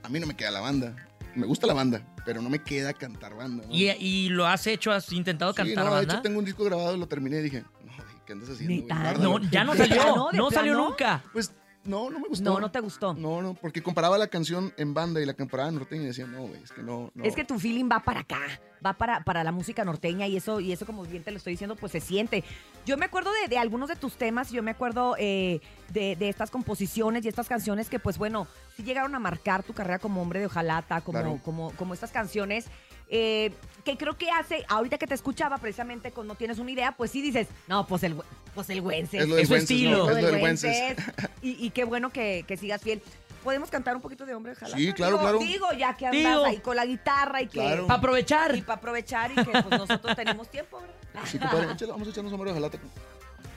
a 0.04 0.10
mí 0.10 0.19
no 0.19 0.27
me 0.27 0.36
queda 0.36 0.51
la 0.51 0.62
banda. 0.62 0.95
Me 1.36 1.48
gusta 1.48 1.65
la 1.65 1.74
banda, 1.74 2.06
pero 2.25 2.42
no 2.42 2.50
me 2.50 2.60
queda 2.60 2.94
cantar 2.94 3.36
banda. 3.36 3.65
¿no? 3.68 3.74
¿Y, 3.74 3.89
y 3.89 4.30
lo 4.30 4.45
has 4.45 4.68
hecho? 4.68 4.92
¿Has 4.92 5.12
intentado 5.12 5.51
Sí, 5.54 5.57
cantar 5.57 5.77
no, 5.86 5.89
de 5.92 5.95
banda? 5.98 6.13
hecho 6.13 6.21
tengo 6.21 6.38
un 6.39 6.45
disco 6.45 6.63
grabado, 6.63 6.95
lo 6.95 7.07
terminé 7.07 7.39
y 7.39 7.42
dije, 7.44 7.63
no, 7.83 7.92
¿qué 8.25 8.33
andas 8.33 8.50
haciendo? 8.50 8.74
güey? 8.75 8.81
¿Neta? 8.83 9.01
Guárdalo". 9.01 9.39
No, 9.39 9.50
ya 9.50 9.63
no 9.63 9.71
¿De 9.75 9.77
salió. 9.80 10.27
¿De 10.31 10.38
No 10.38 10.51
salió 10.51 10.75
nunca. 10.75 11.24
Pues 11.33 11.51
no, 11.85 12.09
no 12.09 12.19
me 12.19 12.27
gustó. 12.27 12.44
No, 12.53 12.59
no 12.59 12.71
te 12.71 12.80
gustó. 12.80 13.13
No, 13.13 13.41
no, 13.41 13.53
porque 13.56 13.83
comparaba 13.83 14.18
la 14.18 14.27
canción 14.27 14.74
en 14.77 14.94
banda 14.94 15.21
y 15.21 15.25
la 15.25 15.33
comparaba 15.33 15.69
en 15.69 15.75
norteño 15.75 16.03
y 16.03 16.06
decía, 16.07 16.25
no, 16.25 16.44
güey, 16.47 16.62
es 16.63 16.71
que 16.71 16.81
no, 16.83 17.12
no. 17.13 17.24
Es 17.24 17.35
que 17.35 17.44
tu 17.44 17.59
feeling 17.59 17.89
va 17.91 18.00
para 18.00 18.21
acá, 18.21 18.39
va 18.85 18.94
para, 18.94 19.24
para 19.24 19.44
la 19.44 19.51
música 19.51 19.83
norteña 19.83 20.27
y 20.27 20.38
eso, 20.38 20.59
y 20.59 20.71
eso 20.71 20.85
como 20.85 21.03
bien 21.03 21.24
te 21.24 21.31
lo 21.31 21.38
estoy 21.38 21.53
diciendo, 21.53 21.75
pues 21.75 21.91
se 21.91 22.00
siente. 22.00 22.44
Yo 22.85 22.97
me 22.97 23.06
acuerdo 23.06 23.31
de, 23.41 23.50
de 23.50 23.57
algunos 23.57 23.89
de 23.89 23.95
tus 23.95 24.15
temas, 24.15 24.51
yo 24.51 24.63
me 24.63 24.71
acuerdo 24.71 25.15
eh, 25.19 25.62
de, 25.89 26.15
de 26.15 26.30
estas 26.30 26.50
composiciones 26.51 27.25
y 27.25 27.27
estas 27.27 27.47
canciones 27.47 27.89
que 27.89 28.00
pues 28.00 28.18
bueno, 28.18 28.47
sí 28.77 28.83
llegaron 28.83 29.13
a 29.15 29.19
marcar 29.19 29.63
tu 29.63 29.74
carrera 29.74 30.00
como 30.00 30.21
hombre 30.21 30.39
de 30.39 30.45
hojalata, 30.47 31.01
como, 31.01 31.19
Claro. 31.19 31.39
como, 31.44 31.71
como 31.75 31.94
estas 31.94 32.12
canciones. 32.12 32.68
eh, 33.09 33.51
que 33.83 33.97
creo 33.97 34.18
que 34.18 34.31
hace, 34.31 34.65
ahorita 34.69 34.97
que 34.97 35.06
te 35.07 35.13
escuchaba 35.13 35.57
precisamente 35.57 36.12
con 36.12 36.25
No 36.25 36.35
Tienes 36.35 36.57
una 36.57 36.71
idea, 36.71 36.94
pues 36.94 37.12
sí 37.12 37.21
dices, 37.21 37.47
no, 37.68 37.85
pues 37.85 38.01
el, 38.03 38.15
pues 38.55 38.69
el 38.69 38.81
Wences. 38.81 39.21
es 39.23 39.27
lo 39.27 39.35
del 39.35 39.44
es 39.44 39.47
su 39.47 39.53
Wences, 39.53 39.71
estilo. 39.71 39.97
¿no? 39.97 40.09
Es 40.17 40.21
lo 40.23 40.31
del. 40.31 40.41
Wences. 40.44 40.95
Y, 41.41 41.65
y 41.65 41.69
qué 41.71 41.83
bueno 41.83 42.09
que, 42.09 42.45
que 42.47 42.55
sigas 42.57 42.81
fiel. 42.81 43.01
¿Podemos 43.44 43.69
cantar 43.69 43.95
un 43.97 44.01
poquito 44.01 44.25
de 44.25 44.33
hombre 44.33 44.53
de 44.53 44.57
hojalata? 44.57 44.77
Sí, 44.77 44.94
claro, 44.94 45.17
Digo- 45.17 45.21
claro. 45.21 45.39
Digo, 45.39 45.67
ya 45.77 45.97
que 45.97 46.05
andas 46.07 46.21
Digo. 46.21 46.45
ahí 46.45 46.57
con 46.59 46.77
la 46.77 46.85
guitarra 46.85 47.41
y 47.41 47.47
que... 47.47 47.59
Claro. 47.59 47.85
Para 47.88 47.97
aprovechar. 48.00 48.55
Y 48.55 48.61
para 48.61 48.77
aprovechar 48.77 49.31
y 49.31 49.35
que 49.35 49.44
pues, 49.51 49.69
nosotros 49.69 50.15
tenemos 50.15 50.50
tiempo, 50.50 50.79
¿verdad? 50.79 50.94
Sí, 51.29 51.38
compadre, 51.38 51.73
échale, 51.73 51.91
vamos 51.91 52.07
a 52.07 52.11
echarnos 52.11 52.31
hombre 52.31 52.51
de 52.51 52.55
jalata. 52.55 52.77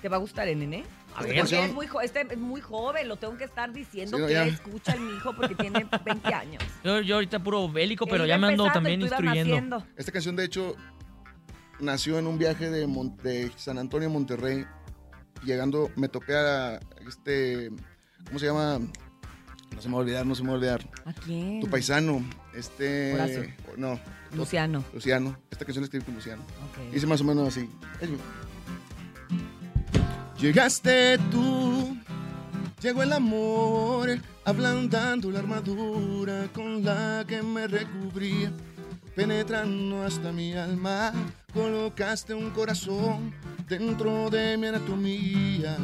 ¿Te 0.02 0.08
va 0.08 0.16
a 0.16 0.18
gustar 0.18 0.48
el 0.48 0.58
nene? 0.58 0.84
A 1.14 1.22
ver. 1.22 1.38
Porque 1.38 1.64
es 1.64 1.72
muy, 1.72 1.88
este 2.02 2.26
es 2.28 2.36
muy 2.38 2.60
joven, 2.60 3.06
lo 3.08 3.16
tengo 3.16 3.36
que 3.36 3.44
estar 3.44 3.72
diciendo 3.72 4.16
Sí, 4.16 4.20
no, 4.22 4.26
que 4.26 4.32
ya. 4.34 4.44
escucha 4.46 4.92
el 4.94 5.00
mi 5.00 5.14
hijo 5.16 5.32
porque 5.36 5.54
tiene 5.54 5.86
20 6.04 6.34
años. 6.34 6.62
Yo, 6.82 7.00
yo 7.02 7.14
ahorita 7.14 7.38
puro 7.38 7.68
bélico, 7.68 8.06
pero 8.08 8.24
Él 8.24 8.28
ya 8.30 8.38
me 8.38 8.48
ando 8.48 8.70
también 8.72 9.00
instruyendo. 9.00 9.54
naciendo. 9.54 9.86
Esta 9.96 10.10
canción, 10.10 10.34
de 10.34 10.44
hecho, 10.44 10.74
nació 11.78 12.18
en 12.18 12.26
un 12.26 12.38
viaje 12.38 12.70
de, 12.70 12.86
Mon- 12.88 13.16
de 13.18 13.50
San 13.56 13.78
Antonio 13.78 14.08
a 14.08 14.12
Monterrey. 14.12 14.66
Llegando, 15.46 15.92
me 15.94 16.08
topé 16.08 16.34
a 16.34 16.80
este. 17.06 17.70
¿Cómo 18.26 18.40
se 18.40 18.46
llama? 18.46 18.80
No 19.72 19.80
se 19.80 19.88
me 19.88 19.94
va 19.94 20.00
a 20.00 20.02
olvidar, 20.02 20.26
no 20.26 20.34
se 20.34 20.42
me 20.42 20.48
va 20.48 20.54
a 20.54 20.56
olvidar. 20.56 20.90
¿A 21.04 21.12
quién? 21.12 21.60
Tu 21.60 21.70
paisano, 21.70 22.20
este. 22.52 23.14
Horacio. 23.14 23.44
No, 23.76 24.00
Luciano. 24.34 24.84
Luciano. 24.92 25.38
Esta 25.48 25.64
canción 25.64 25.82
la 25.82 25.84
escribí 25.84 26.04
con 26.04 26.16
Luciano. 26.16 26.42
Ok. 26.42 26.92
Dice 26.92 27.06
más 27.06 27.20
o 27.20 27.24
menos 27.24 27.46
así. 27.46 27.70
Llegaste 30.40 31.16
tú, 31.30 31.96
llegó 32.82 33.04
el 33.04 33.12
amor, 33.12 34.18
ablandando 34.44 35.30
la 35.30 35.38
armadura 35.38 36.48
con 36.52 36.84
la 36.84 37.24
que 37.26 37.40
me 37.42 37.68
recubría, 37.68 38.52
penetrando 39.14 40.02
hasta 40.02 40.32
mi 40.32 40.54
alma, 40.54 41.12
colocaste 41.54 42.34
un 42.34 42.50
corazón 42.50 43.32
dentro 43.68 44.30
de 44.30 44.56
mi 44.56 44.66
anatomía. 44.68 45.76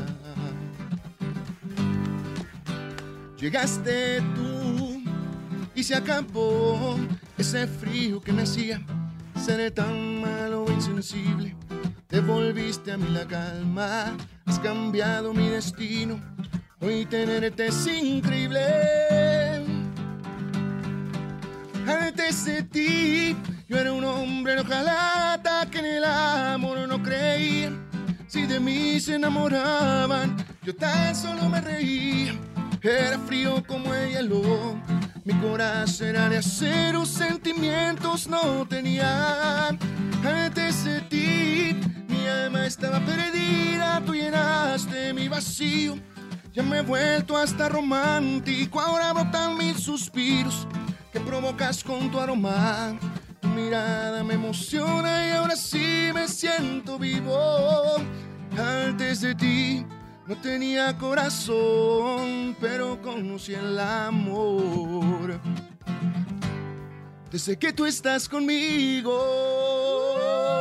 Llegaste 3.39 4.21
tú 4.35 5.03
y 5.75 5.83
se 5.83 5.95
acabó 5.97 6.97
ese 7.37 7.67
frío 7.67 8.21
que 8.21 8.33
me 8.33 8.43
hacía 8.43 8.81
ser 9.35 9.71
tan 9.73 10.21
malo 10.21 10.67
e 10.69 10.73
insensible. 10.75 11.57
Te 12.07 12.21
volviste 12.21 12.93
a 12.93 12.97
mí 12.97 13.09
la 13.09 13.27
calma, 13.27 14.17
has 14.45 14.59
cambiado 14.61 15.35
mi 15.35 15.49
destino. 15.49 16.21
Hoy 16.81 17.07
tenerte 17.07 17.67
es 17.67 17.87
increíble. 17.87 18.61
Antes 21.87 22.45
de 22.45 22.63
ti, 22.63 23.37
yo 23.73 23.79
era 23.79 23.93
un 23.93 24.05
hombre 24.05 24.55
de 24.55 24.61
hojalata 24.61 25.67
que 25.71 25.79
en 25.79 25.87
el 25.87 26.05
amor 26.05 26.87
no 26.87 27.03
creía. 27.03 27.73
Si 28.27 28.47
de 28.47 28.61
mí 28.61 29.01
se 29.01 29.15
enamoraban, 29.15 30.37
yo 30.63 30.77
tan 30.77 31.15
solo 31.15 31.49
me 31.49 31.59
reía. 31.61 32.35
Era 32.83 33.19
frío 33.21 33.63
como 33.67 33.95
el 33.95 34.11
hielo, 34.11 34.77
mi 35.25 35.33
corazón 35.35 36.09
era 36.09 36.29
de 36.29 36.39
acero, 36.39 37.07
sentimientos 37.07 38.29
no 38.29 38.67
tenía. 38.69 39.69
Antes 40.23 40.85
de 40.85 41.01
ti, 41.03 41.77
mi 42.09 42.27
alma 42.27 42.67
estaba 42.67 43.01
perdida, 43.01 44.03
tú 44.05 44.15
llenaste 44.15 45.15
mi 45.15 45.29
vacío. 45.29 45.97
Ya 46.53 46.63
me 46.63 46.79
he 46.79 46.83
vuelto 46.83 47.39
hasta 47.39 47.71
romántico, 47.71 48.81
ahora 48.81 49.15
brotan 49.15 49.57
mil 49.57 49.79
suspiros 49.79 50.67
que 51.11 51.21
provocas 51.21 51.83
con 51.83 52.11
tu 52.11 52.21
aroma. 52.21 52.99
Mirada 53.55 54.25
me 54.25 54.35
emociona 54.35 55.29
y 55.29 55.31
ahora 55.33 55.57
sí 55.57 56.11
me 56.15 56.27
siento 56.29 56.99
vivo. 56.99 57.97
Antes 58.57 59.21
de 59.21 59.35
ti 59.35 59.87
no 60.27 60.37
tenía 60.37 60.97
corazón, 60.97 62.57
pero 62.61 63.01
conocí 63.03 63.55
el 63.55 63.79
amor. 63.79 65.41
Desde 67.31 67.59
que 67.59 67.73
tú 67.73 67.87
estás 67.87 68.29
conmigo. 68.29 69.13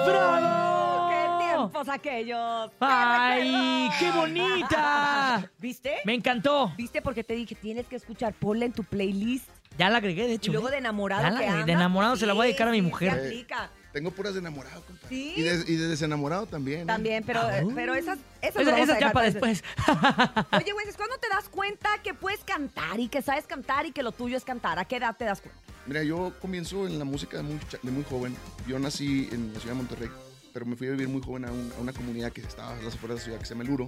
¡Bravo! 0.06 1.10
¡Qué 1.10 1.46
tiempos 1.46 1.90
aquellos. 1.90 2.72
¡Ay, 2.80 3.90
qué 4.00 4.12
bonita! 4.12 5.50
¿Viste? 5.60 5.98
Me 6.06 6.14
encantó. 6.14 6.74
¿Viste? 6.78 7.02
Porque 7.02 7.24
te 7.24 7.34
dije, 7.34 7.56
tienes 7.56 7.88
que 7.88 7.98
escuchar, 7.98 8.34
ponla 8.34 8.66
en 8.66 8.74
tu 8.74 8.84
playlist. 8.84 9.50
Ya 9.78 9.90
la 9.90 9.98
agregué, 9.98 10.24
de 10.26 10.32
Y 10.32 10.36
hecho. 10.36 10.52
luego 10.52 10.68
¿eh? 10.70 10.72
de 10.72 10.78
enamorado 10.78 11.24
Ya 11.24 11.30
la 11.32 11.40
que 11.40 11.46
agregué. 11.46 11.62
anda, 11.62 11.66
De 11.66 11.72
enamorado 11.74 12.16
se 12.16 12.26
la 12.26 12.34
voy 12.34 12.44
a 12.44 12.48
dedicar 12.48 12.68
a 12.68 12.72
mi 12.72 12.78
sí, 12.78 12.82
mujer. 12.84 13.14
se 13.14 13.20
aplica. 13.28 13.70
Tengo 13.94 14.12
puras 14.12 14.34
de 14.34 14.40
enamorado, 14.40 14.82
compadre. 14.86 15.10
¿Sí? 15.10 15.34
Y 15.36 15.42
de, 15.42 15.54
y 15.68 15.76
de 15.76 15.88
desenamorado 15.88 16.46
también. 16.46 16.82
¿eh? 16.82 16.86
También, 16.86 17.24
pero, 17.26 17.42
Ah. 17.42 17.62
pero 17.76 17.94
esas, 17.94 18.20
esas, 18.42 18.66
Esa- 18.68 19.00
ya 19.00 19.12
para 19.12 19.26
después. 19.26 19.62
después. 19.62 19.88
Oye, 20.54 20.72
güey, 20.72 20.86
¿cuándo 20.96 21.18
te 21.18 21.28
das 21.30 21.50
cuenta 21.50 21.90
que 22.04 22.14
puedes 22.14 22.42
cantar 22.46 23.00
y 23.00 23.10
que 23.10 23.22
sabes 23.22 23.46
cantar 23.48 23.86
y 23.86 23.92
que 23.92 24.02
lo 24.04 24.12
tuyo 24.14 24.38
es 24.38 24.46
cantar? 24.46 24.80
¿A 24.80 24.86
qué 24.86 24.98
edad 24.98 25.16
te 25.18 25.26
das 25.26 25.42
cuenta? 25.42 25.60
Mira, 25.88 26.04
yo 26.04 26.34
comienzo 26.40 26.86
en 26.88 27.00
la 27.00 27.06
música 27.06 27.38
de 27.38 27.44
muy, 27.44 27.60
cha- 27.70 27.80
de 27.82 27.92
muy 27.92 28.04
joven. 28.06 28.36
Yo 28.68 28.80
nací 28.80 29.28
en 29.32 29.54
la 29.54 29.60
ciudad 29.60 29.74
de 29.76 29.78
Monterrey, 29.82 30.10
pero 30.54 30.66
me 30.66 30.76
fui 30.78 30.88
a 30.88 30.92
vivir 30.92 31.10
muy 31.10 31.22
joven 31.22 31.44
a, 31.46 31.52
un- 31.52 31.74
a 31.78 31.82
una 31.82 31.92
comunidad 31.92 32.32
que 32.32 32.42
estaba 32.42 32.72
a 32.78 32.82
las 32.82 32.94
afueras 32.96 33.16
de 33.18 33.20
la 33.20 33.24
ciudad 33.26 33.40
que 33.40 33.46
se 33.46 33.54
llama 33.56 33.64
El 33.66 33.72
Uro. 33.72 33.88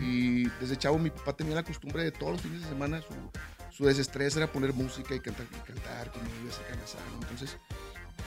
Y 0.00 0.44
desde 0.60 0.76
chavo 0.76 0.96
mi 0.98 1.10
papá 1.10 1.32
tenía 1.32 1.56
la 1.56 1.64
costumbre 1.64 2.04
de 2.04 2.12
todos 2.12 2.32
los 2.34 2.42
fines 2.42 2.62
de 2.62 2.68
semana, 2.68 3.00
su, 3.00 3.08
su 3.80 3.86
desestrés 3.86 4.36
era 4.36 4.46
poner 4.46 4.74
música 4.74 5.14
y 5.14 5.20
cantar, 5.20 5.46
y 5.50 5.72
cantar 5.72 6.12
conmigo 6.12 6.34
y 6.44 6.48
hacer 6.50 6.66
canasado. 6.66 7.02
Entonces, 7.22 7.56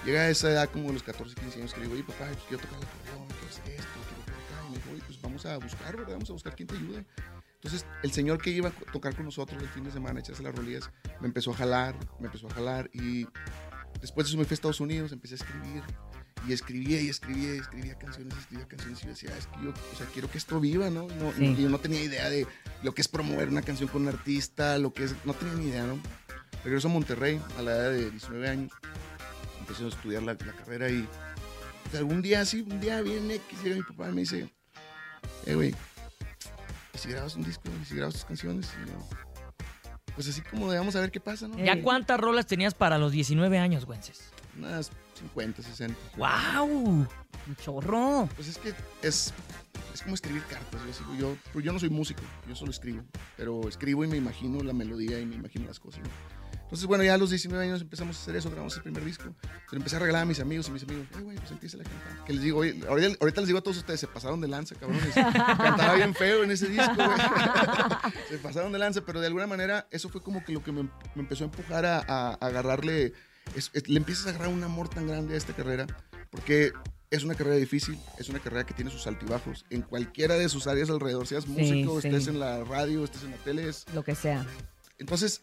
llega 0.03 0.21
a 0.21 0.29
esa 0.29 0.49
edad 0.49 0.67
como 0.67 0.87
de 0.87 0.93
los 0.93 1.03
14, 1.03 1.35
15 1.35 1.59
años 1.59 1.73
que 1.75 1.79
le 1.79 1.85
digo, 1.85 1.93
oye 1.93 2.03
papá, 2.03 2.25
pues 2.25 2.43
quiero 2.47 2.63
tocar 2.63 2.79
el 2.79 2.85
acordeón, 2.85 3.27
quiero 3.27 3.47
hacer 3.47 3.69
esto, 3.69 3.87
quiero 3.93 4.23
tocar 4.25 4.33
acá. 4.33 4.65
Y 4.65 4.71
me 4.71 4.77
dijo, 4.77 4.89
oye, 4.91 5.03
pues 5.05 5.21
vamos 5.21 5.45
a 5.45 5.57
buscar, 5.57 5.95
¿verdad? 5.95 6.13
Vamos 6.13 6.29
a 6.31 6.33
buscar 6.33 6.55
quien 6.55 6.67
te 6.67 6.75
ayude. 6.75 7.05
Entonces, 7.53 7.85
el 8.01 8.11
señor 8.11 8.41
que 8.41 8.49
iba 8.49 8.69
a 8.69 8.91
tocar 8.91 9.15
con 9.15 9.25
nosotros 9.25 9.61
el 9.61 9.69
fin 9.69 9.83
de 9.83 9.91
semana, 9.91 10.21
echarse 10.21 10.41
las 10.41 10.55
rolillas, 10.55 10.89
me 11.21 11.27
empezó 11.27 11.51
a 11.51 11.55
jalar, 11.55 11.95
me 12.19 12.25
empezó 12.25 12.47
a 12.47 12.49
jalar 12.49 12.89
y 12.91 13.27
después 14.01 14.25
de 14.25 14.29
eso 14.31 14.37
me 14.39 14.45
fui 14.45 14.53
a 14.53 14.55
Estados 14.55 14.79
Unidos, 14.79 15.11
empecé 15.11 15.35
a 15.35 15.37
escribir 15.37 15.83
y 16.47 16.53
escribía 16.53 16.99
y 17.01 17.09
escribía 17.09 17.55
y 17.55 17.57
escribía 17.59 17.97
canciones, 17.97 18.37
escribía 18.37 18.67
canciones 18.67 18.99
y 19.01 19.03
yo 19.03 19.09
decía, 19.09 19.37
es 19.37 19.47
que 19.47 19.63
yo, 19.63 19.69
o 19.71 19.95
sea, 19.97 20.05
quiero 20.13 20.29
que 20.29 20.37
esto 20.37 20.59
viva, 20.59 20.89
¿no? 20.89 21.07
Y 21.09 21.13
no- 21.15 21.31
Sí. 21.33 21.45
y 21.57 21.61
yo 21.63 21.69
no 21.69 21.79
tenía 21.79 22.01
idea 22.03 22.29
de 22.29 22.45
lo 22.83 22.93
que 22.93 23.01
es 23.01 23.07
promover 23.07 23.49
una 23.49 23.61
canción 23.61 23.87
con 23.89 24.01
un 24.03 24.09
artista, 24.09 24.77
lo 24.77 24.93
que 24.93 25.05
es, 25.05 25.15
no 25.25 25.33
tenía 25.33 25.53
ni 25.55 25.67
idea, 25.69 25.83
¿no? 25.85 25.99
Regreso 26.63 26.87
a 26.87 26.91
Monterrey 26.91 27.41
a 27.57 27.61
la 27.61 27.71
edad 27.75 27.91
de 27.91 28.09
19 28.11 28.49
años, 28.49 28.71
empecé 29.59 29.85
a 29.85 29.87
estudiar 29.87 30.23
la, 30.23 30.33
la 30.33 30.53
carrera 30.53 30.89
y 30.89 31.07
pues, 31.83 31.95
algún 31.95 32.21
día 32.21 32.41
así, 32.41 32.61
un 32.61 32.79
día 32.79 33.01
viene 33.01 33.39
que 33.49 33.55
llega 33.63 33.75
mi 33.77 33.83
papá 33.83 34.09
y 34.09 34.13
me 34.13 34.21
dice, 34.21 34.49
eh, 35.45 35.55
güey, 35.55 35.73
¿y 36.93 36.97
si 36.97 37.09
grabas 37.09 37.35
un 37.35 37.43
disco? 37.43 37.63
¿Y 37.81 37.85
si 37.85 37.95
grabas 37.95 38.13
tus 38.15 38.25
canciones? 38.25 38.69
Y 38.83 38.89
yo, 38.89 39.07
pues 40.15 40.27
así 40.27 40.41
como 40.41 40.71
de 40.71 40.77
vamos 40.77 40.95
a 40.95 41.01
ver 41.01 41.11
qué 41.11 41.19
pasa, 41.19 41.47
¿no? 41.47 41.57
¿Ya 41.63 41.81
cuántas 41.81 42.19
rolas 42.19 42.45
tenías 42.47 42.73
para 42.73 42.97
los 42.97 43.11
19 43.11 43.57
años, 43.57 43.85
Güences? 43.85 44.29
Unas 44.57 44.91
50, 45.15 45.61
60. 45.63 45.97
¡Wow! 46.17 47.07
Un 47.45 47.55
chorro. 47.61 48.27
Pues 48.35 48.47
es 48.47 48.57
que 48.57 48.73
es, 49.01 49.33
es 49.93 50.01
como 50.01 50.15
escribir 50.15 50.43
cartas. 50.43 50.81
Yo, 50.99 51.15
yo, 51.19 51.37
pues 51.51 51.63
yo 51.65 51.71
no 51.73 51.79
soy 51.79 51.89
músico, 51.89 52.21
yo 52.47 52.55
solo 52.55 52.71
escribo. 52.71 53.03
Pero 53.37 53.67
escribo 53.67 54.03
y 54.03 54.07
me 54.07 54.17
imagino 54.17 54.63
la 54.63 54.73
melodía 54.73 55.19
y 55.19 55.25
me 55.25 55.35
imagino 55.35 55.67
las 55.67 55.79
cosas. 55.79 56.01
¿no? 56.03 56.09
Entonces, 56.63 56.87
bueno, 56.87 57.03
ya 57.03 57.13
a 57.13 57.17
los 57.17 57.29
19 57.29 57.63
años 57.65 57.81
empezamos 57.81 58.17
a 58.17 58.21
hacer 58.21 58.35
eso, 58.35 58.49
grabamos 58.49 58.75
el 58.77 58.81
primer 58.83 59.05
disco. 59.05 59.25
Se 59.69 59.75
lo 59.75 59.77
empecé 59.77 59.97
a 59.97 59.99
regalar 59.99 60.23
a 60.23 60.25
mis 60.25 60.39
amigos 60.39 60.67
y 60.69 60.71
mis 60.71 60.81
amigos, 60.83 61.05
"Ay, 61.15 61.21
güey, 61.21 61.37
pues 61.37 61.51
empieza 61.51 61.77
a 61.77 61.83
cantar. 61.83 62.25
Que 62.25 62.33
les 62.33 62.41
digo, 62.41 62.59
oye, 62.59 62.81
ahorita, 62.87 63.17
ahorita 63.21 63.41
les 63.41 63.47
digo 63.47 63.59
a 63.59 63.61
todos 63.61 63.77
ustedes, 63.77 63.99
se 63.99 64.07
pasaron 64.07 64.41
de 64.41 64.47
lanza, 64.47 64.73
cabrones. 64.75 65.13
Cantaba 65.13 65.93
bien 65.95 66.15
feo 66.15 66.43
en 66.43 66.49
ese 66.49 66.69
disco, 66.69 66.95
güey. 66.95 67.09
se 68.29 68.37
pasaron 68.39 68.71
de 68.71 68.79
lanza, 68.79 69.01
pero 69.05 69.19
de 69.19 69.27
alguna 69.27 69.45
manera 69.45 69.87
eso 69.91 70.09
fue 70.09 70.21
como 70.23 70.43
que 70.43 70.51
lo 70.51 70.63
que 70.63 70.71
me, 70.71 70.83
me 70.83 71.21
empezó 71.21 71.43
a 71.43 71.47
empujar 71.47 71.85
a, 71.85 71.99
a- 71.99 72.29
a 72.31 72.45
agarrarle, 72.47 73.13
es- 73.55 73.69
es- 73.73 73.87
le 73.87 73.97
empiezas 73.97 74.25
a 74.27 74.29
agarrar 74.29 74.49
un 74.49 74.63
amor 74.63 74.89
tan 74.89 75.07
grande 75.07 75.35
a 75.35 75.37
esta 75.37 75.53
carrera, 75.53 75.87
porque 76.29 76.71
es 77.11 77.23
una 77.23 77.35
carrera 77.35 77.57
difícil, 77.57 77.99
es 78.17 78.29
una 78.29 78.39
carrera 78.39 78.65
que 78.65 78.73
tiene 78.73 78.89
sus 78.89 79.05
altibajos 79.05 79.65
en 79.69 79.81
cualquiera 79.83 80.35
de 80.35 80.49
sus 80.49 80.65
áreas 80.67 80.89
alrededor, 80.89 81.27
seas 81.27 81.47
músico, 81.47 82.01
sí. 82.01 82.07
estés 82.07 82.27
en 82.27 82.39
la 82.39 82.63
radio, 82.63 83.03
estés 83.03 83.23
en 83.23 83.31
la 83.31 83.37
tele, 83.37 83.69
es- 83.69 83.85
Lo 83.93 84.03
que 84.03 84.15
sea. 84.15 84.45
entonces, 84.97 85.41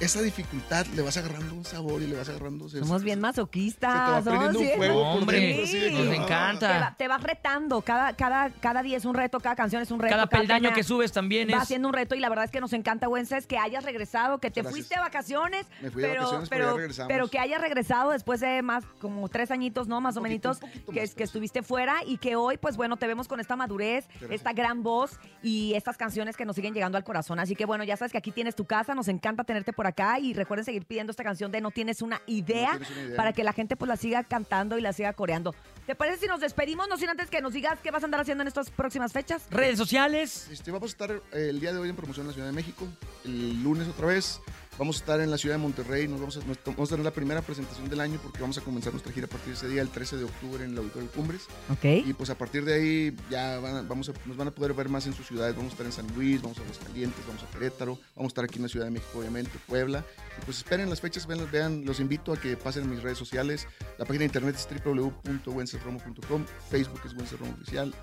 esa 0.00 0.20
dificultad 0.22 0.86
le 0.86 1.02
vas 1.02 1.16
agarrando 1.16 1.54
un 1.54 1.64
sabor 1.64 2.02
y 2.02 2.06
le 2.06 2.16
vas 2.16 2.28
agarrando. 2.28 2.68
se- 2.68 2.80
Somos 2.80 3.00
se- 3.00 3.04
bien 3.04 3.16
se 3.16 3.20
te 3.20 3.22
masoquistas. 3.22 3.92
va 3.94 4.20
prendiendo 4.22 4.58
somos 4.58 5.16
un 5.18 5.24
por 5.24 5.34
dentro. 5.34 5.62
de 5.62 5.66
que, 5.70 5.90
nos 6.04 6.14
encanta. 6.16 6.58
Te, 6.72 6.78
va- 6.80 6.94
te 6.98 7.08
vas 7.08 7.22
retando. 7.22 7.80
Cada, 7.82 8.12
cada, 8.14 8.50
cada 8.50 8.82
día 8.82 8.96
es 8.96 9.04
un 9.04 9.14
reto, 9.14 9.40
cada 9.40 9.54
canción 9.56 9.82
es 9.82 9.90
un 9.90 10.00
reto. 10.00 10.14
Cada 10.14 10.26
peldaño 10.26 10.64
tema 10.64 10.74
que 10.74 10.82
subes 10.82 11.12
también 11.12 11.48
Va 11.48 11.56
es... 11.58 11.62
haciendo 11.62 11.88
un 11.88 11.94
reto 11.94 12.14
y 12.14 12.20
la 12.20 12.28
verdad 12.28 12.44
es 12.44 12.50
que 12.50 12.60
nos 12.60 12.72
encanta, 12.72 13.08
Wences, 13.08 13.46
que 13.46 13.56
hayas 13.58 13.84
regresado, 13.84 14.38
que 14.38 14.50
te 14.50 14.60
Gracias. 14.62 14.72
fuiste 14.74 14.94
de 14.96 15.00
vacaciones. 15.00 15.66
Me 15.80 15.90
fui 15.90 16.02
de 16.02 16.08
pero, 16.08 16.20
vacaciones, 16.22 16.48
pero 16.48 16.64
ya 16.64 16.66
pero, 16.70 16.76
regresamos. 16.78 17.08
pero 17.12 17.28
que 17.28 17.38
hayas 17.38 17.60
regresado 17.60 18.10
después 18.10 18.40
de 18.40 18.62
más, 18.62 18.84
como 19.00 19.28
tres 19.28 19.50
añitos, 19.50 19.88
¿no? 19.88 20.00
Más 20.00 20.16
o 20.16 20.20
menos, 20.20 20.58
que, 20.58 20.66
pues. 20.86 21.14
estuviste 21.18 21.62
fuera 21.62 21.96
y 22.06 22.18
que 22.18 22.36
hoy, 22.36 22.56
pues 22.58 22.76
bueno, 22.76 22.96
te 22.96 23.06
vemos 23.06 23.28
con 23.28 23.40
esta 23.40 23.56
madurez, 23.56 24.06
gracias. 24.08 24.30
esta 24.32 24.52
gran 24.52 24.82
voz 24.82 25.18
y 25.42 25.74
estas 25.74 25.96
canciones 25.96 26.36
que 26.36 26.44
nos 26.44 26.56
siguen 26.56 26.74
llegando 26.74 26.98
al 26.98 27.04
corazón. 27.04 27.38
Así 27.38 27.54
que 27.54 27.64
bueno, 27.64 27.84
ya 27.84 27.96
sabes 27.96 28.12
que 28.12 28.18
aquí 28.18 28.32
tienes 28.32 28.54
tu 28.54 28.64
casa, 28.64 28.94
nos 28.94 29.08
encanta 29.08 29.44
tenerte 29.44 29.72
por 29.72 29.83
acá 29.86 30.18
y 30.18 30.34
recuerden 30.34 30.64
seguir 30.64 30.84
pidiendo 30.86 31.10
esta 31.10 31.24
canción 31.24 31.50
de 31.52 31.60
No 31.60 31.70
tienes 31.70 32.02
una 32.02 32.20
idea, 32.26 32.70
tienes 32.70 32.90
una 32.90 33.02
idea. 33.02 33.16
para 33.16 33.32
que 33.32 33.44
la 33.44 33.52
gente 33.52 33.76
pues 33.76 33.88
la 33.88 33.96
siga 33.96 34.24
cantando 34.24 34.78
y 34.78 34.80
la 34.80 34.92
siga 34.92 35.12
coreando. 35.12 35.54
¿Te 35.86 35.94
parece 35.94 36.20
si 36.20 36.26
nos 36.26 36.40
despedimos? 36.40 36.88
No 36.88 36.96
sin 36.96 37.10
antes 37.10 37.28
que 37.28 37.40
nos 37.42 37.52
digas 37.52 37.78
qué 37.82 37.90
vas 37.90 38.02
a 38.02 38.06
andar 38.06 38.20
haciendo 38.20 38.42
en 38.42 38.48
estas 38.48 38.70
próximas 38.70 39.12
fechas. 39.12 39.46
Redes 39.50 39.76
sociales. 39.78 40.48
Este, 40.50 40.70
vamos 40.70 40.90
a 40.90 40.92
estar 40.92 41.10
eh, 41.10 41.48
el 41.50 41.60
día 41.60 41.72
de 41.72 41.78
hoy 41.78 41.90
en 41.90 41.96
promoción 41.96 42.24
en 42.24 42.28
la 42.28 42.32
Ciudad 42.34 42.48
de 42.48 42.54
México, 42.54 42.86
el 43.24 43.62
lunes 43.62 43.86
otra 43.88 44.06
vez. 44.06 44.40
Vamos 44.76 44.96
a 44.96 44.98
estar 44.98 45.20
en 45.20 45.30
la 45.30 45.38
Ciudad 45.38 45.54
de 45.54 45.62
Monterrey, 45.62 46.08
nos 46.08 46.18
vamos 46.18 46.36
a, 46.36 46.40
nos- 46.46 46.58
vamos 46.64 46.88
a 46.90 46.94
tener 46.94 47.04
la 47.04 47.12
primera 47.12 47.40
presentación 47.42 47.88
del 47.88 48.00
año 48.00 48.18
porque 48.20 48.40
vamos 48.40 48.58
a 48.58 48.60
comenzar 48.60 48.92
nuestra 48.92 49.12
gira 49.12 49.26
a 49.26 49.28
partir 49.30 49.48
de 49.50 49.54
ese 49.54 49.68
día, 49.68 49.80
el 49.80 49.88
13 49.88 50.16
de 50.16 50.24
octubre, 50.24 50.64
en 50.64 50.72
el 50.72 50.78
Auditorio 50.78 51.08
Cumbres. 51.12 51.42
Ok. 51.70 51.84
Y 52.04 52.12
pues 52.12 52.28
a 52.30 52.36
partir 52.36 52.64
de 52.64 52.74
ahí 52.74 53.16
ya 53.30 53.60
van 53.60 53.76
a- 53.76 53.82
vamos 53.82 54.08
a- 54.08 54.12
nos 54.26 54.36
van 54.36 54.48
a 54.48 54.50
poder 54.50 54.74
ver 54.74 54.88
más 54.88 55.06
en 55.06 55.14
sus 55.14 55.26
ciudades. 55.28 55.54
Vamos 55.54 55.70
a 55.70 55.74
estar 55.74 55.86
en 55.86 55.92
San 55.92 56.06
Luis, 56.16 56.42
vamos 56.42 56.58
a 56.58 56.62
Aguascalientes, 56.62 57.24
vamos 57.26 57.42
a 57.44 57.46
Querétaro, 57.50 57.98
vamos 58.16 58.30
a 58.30 58.32
estar 58.32 58.44
aquí 58.44 58.56
en 58.56 58.62
la 58.62 58.68
Ciudad 58.68 58.86
de 58.86 58.90
México, 58.90 59.18
obviamente, 59.20 59.52
Puebla. 59.68 60.04
Y 60.40 60.44
pues 60.44 60.56
esperen 60.58 60.90
las 60.90 61.00
fechas, 61.00 61.26
vean, 61.28 61.48
vean, 61.52 61.84
los 61.84 62.00
invito 62.00 62.32
a 62.32 62.36
que 62.40 62.56
pasen 62.56 62.82
en 62.82 62.90
mis 62.90 63.02
redes 63.02 63.16
sociales. 63.18 63.68
La 63.98 64.04
página 64.04 64.20
de 64.20 64.24
internet 64.26 64.56
es 64.56 64.66
www.wencerromo.com, 64.84 66.44
Facebook 66.68 67.00
es 67.04 67.14
Wencerromo 67.14 67.52
Oficial, 67.52 67.94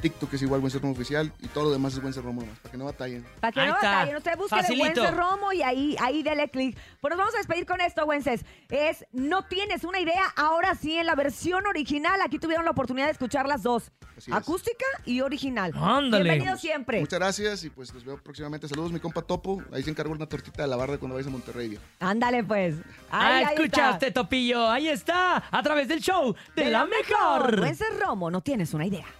TikTok 0.00 0.32
es 0.34 0.42
igual 0.42 0.60
Wencerromo 0.60 0.92
Oficial 0.92 1.32
y 1.40 1.48
todo 1.48 1.64
lo 1.64 1.70
demás 1.70 1.94
es 1.94 2.02
Wencerromo 2.02 2.40
nomás, 2.42 2.58
para 2.60 2.70
que 2.72 2.78
no 2.78 2.84
batallen. 2.84 3.26
Para 3.40 3.52
que 3.52 3.60
Ahí 3.60 3.68
no 3.68 3.74
está. 3.74 3.90
batallen, 3.90 4.16
usted 4.16 4.36
busque 4.36 4.56
de 4.56 4.62
Facilito. 4.62 5.02
Wences 5.02 5.16
Romo 5.16 5.52
y 5.52 5.62
ahí, 5.62 5.96
ahí 6.00 6.22
dele 6.22 6.48
clic. 6.48 6.78
Pues 7.00 7.10
nos 7.10 7.18
vamos 7.18 7.34
a 7.34 7.38
despedir 7.38 7.66
con 7.66 7.80
esto, 7.80 8.04
Wences. 8.04 8.44
Es 8.68 9.04
No 9.12 9.44
tienes 9.44 9.84
una 9.84 10.00
idea, 10.00 10.24
ahora 10.36 10.74
sí, 10.74 10.96
en 10.96 11.06
la 11.06 11.14
versión 11.14 11.66
original. 11.66 12.20
Aquí 12.22 12.38
tuvieron 12.38 12.64
la 12.64 12.70
oportunidad 12.70 13.06
de 13.06 13.12
escuchar 13.12 13.46
las 13.48 13.62
dos. 13.62 13.90
Así 14.16 14.30
es. 14.30 14.36
Acústica 14.36 14.84
y 15.04 15.20
original. 15.20 15.72
Ándale. 15.76 16.24
Bienvenido 16.24 16.56
siempre. 16.56 17.00
Muchas 17.00 17.18
gracias 17.18 17.64
y 17.64 17.70
pues 17.70 17.92
los 17.94 18.04
veo 18.04 18.18
próximamente. 18.22 18.68
Saludos, 18.68 18.92
mi 18.92 19.00
compa 19.00 19.22
Topo. 19.22 19.62
Ahí 19.72 19.82
se 19.82 19.90
encargó 19.90 20.12
una 20.12 20.26
tortita 20.26 20.62
de 20.62 20.68
la 20.68 20.76
barra 20.76 20.98
cuando 20.98 21.14
vayas 21.14 21.28
a 21.28 21.30
Monterrey. 21.30 21.68
viejo. 21.68 21.82
Ándale, 22.00 22.42
pues. 22.44 22.76
Ah, 23.10 23.36
Ahí, 23.38 23.44
ahí 23.44 23.54
escuchaste, 23.54 24.08
está. 24.08 24.22
Topillo. 24.22 24.68
Ahí 24.68 24.88
está. 24.88 25.42
A 25.50 25.62
través 25.62 25.88
del 25.88 26.00
show 26.00 26.34
de, 26.56 26.70
la 26.70 26.86
mejor. 26.86 27.60
Wences 27.60 27.98
Romo, 28.00 28.30
no 28.30 28.40
tienes 28.40 28.74
una 28.74 28.86
idea. 28.86 29.06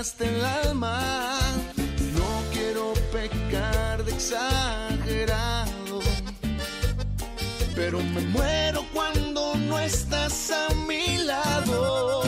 enamoraste 0.00 0.28
el 0.28 0.44
alma. 0.44 1.38
No 2.14 2.42
quiero 2.52 2.94
pecar 3.12 4.04
de 4.04 4.12
exagerado 4.12 6.00
pero 7.74 7.98
me 7.98 8.20
muero 8.20 8.84
cuando 8.92 9.54
no 9.54 9.78
estás 9.78 10.50
a 10.50 10.74
mi 10.86 11.18
lado. 11.18 12.22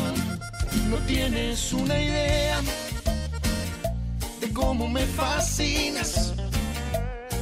No 0.88 0.96
tienes 1.06 1.72
una 1.72 2.00
idea 2.00 2.60
de 4.40 4.52
cómo 4.52 4.88
me 4.88 5.04
fascinas. 5.06 6.32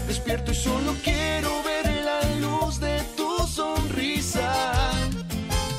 Despierto 0.09 0.51
y 0.51 0.55
solo 0.55 0.95
quiero 1.05 1.63
ver 1.63 1.87
la 2.05 2.21
luz 2.41 2.81
de 2.81 3.01
tu 3.17 3.47
sonrisa. 3.47 4.91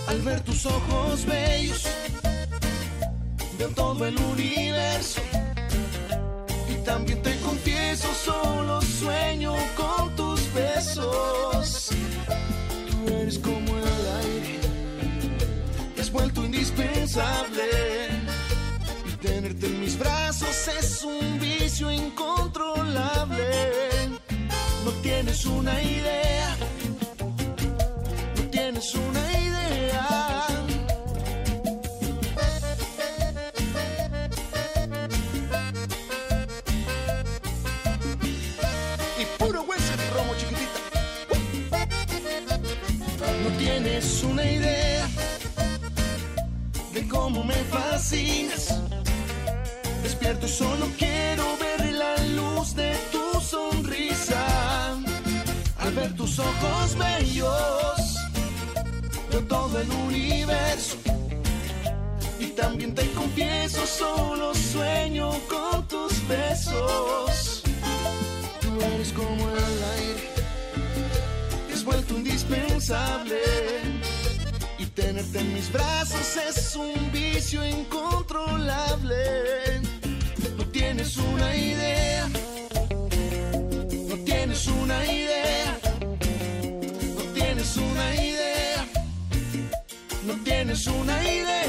Al 0.07 0.21
ver 0.21 0.41
tus 0.41 0.65
ojos 0.65 1.25
bellos, 1.25 1.85
veo 3.61 3.69
todo 3.75 4.07
el 4.07 4.17
universo 4.17 5.21
y 6.67 6.73
también 6.83 7.21
te 7.21 7.39
confieso, 7.41 8.07
solo 8.13 8.81
sueño 8.81 9.53
con 9.75 10.15
tus 10.15 10.51
besos. 10.53 11.89
Tú 12.89 13.13
eres 13.13 13.37
como 13.37 13.77
el 13.77 14.03
aire, 14.23 14.59
te 15.95 16.01
has 16.01 16.11
vuelto 16.11 16.43
indispensable. 16.43 17.67
Y 19.05 19.11
tenerte 19.27 19.67
en 19.67 19.79
mis 19.79 19.97
brazos 19.97 20.67
es 20.79 21.03
un 21.03 21.39
vicio 21.39 21.91
incontrolable. 21.91 23.45
No 24.85 24.91
tienes 25.03 25.45
una 25.45 25.79
idea, 25.83 26.57
no 28.37 28.43
tienes 28.49 28.95
una 28.95 29.31
idea. 29.31 29.50
Tienes 44.01 44.23
una 44.23 44.43
idea 44.43 45.07
de 46.93 47.07
cómo 47.07 47.43
me 47.43 47.53
fascinas. 47.53 48.79
Despierto 50.03 50.45
y 50.45 50.49
solo 50.49 50.87
quiero 50.97 51.43
ver 51.57 51.93
la 51.93 52.15
luz 52.35 52.75
de 52.75 52.95
tu 53.11 53.39
sonrisa. 53.39 54.97
Al 55.79 55.93
ver 55.93 56.15
tus 56.15 56.39
ojos 56.39 56.97
bellos, 56.97 58.15
veo 59.29 59.41
todo 59.47 59.79
el 59.79 59.89
universo. 59.91 60.97
Y 62.39 62.47
también 62.47 62.95
te 62.95 63.09
confieso, 63.11 63.85
solo 63.85 64.53
sueño 64.55 65.31
con 65.47 65.87
tus 65.87 66.27
besos. 66.27 67.63
Tú 68.61 68.81
eres 68.81 69.11
como 69.13 69.49
el 69.49 69.83
aire, 69.97 70.20
has 71.81 71.85
vuelto 71.85 72.15
indispensable. 72.15 73.39
Y 74.77 74.85
tenerte 74.87 75.39
en 75.39 75.53
mis 75.53 75.71
brazos 75.71 76.37
es 76.49 76.75
un 76.75 77.11
vicio 77.11 77.65
incontrolable. 77.65 79.15
No 80.57 80.65
tienes 80.67 81.17
una 81.17 81.55
idea, 81.55 82.29
no 84.09 84.15
tienes 84.25 84.67
una 84.67 85.05
idea, 85.05 85.79
no 87.15 87.23
tienes 87.33 87.77
una 87.77 88.15
idea, 88.15 88.85
no 90.25 90.33
tienes 90.43 90.87
una 90.87 91.23
idea. 91.23 91.60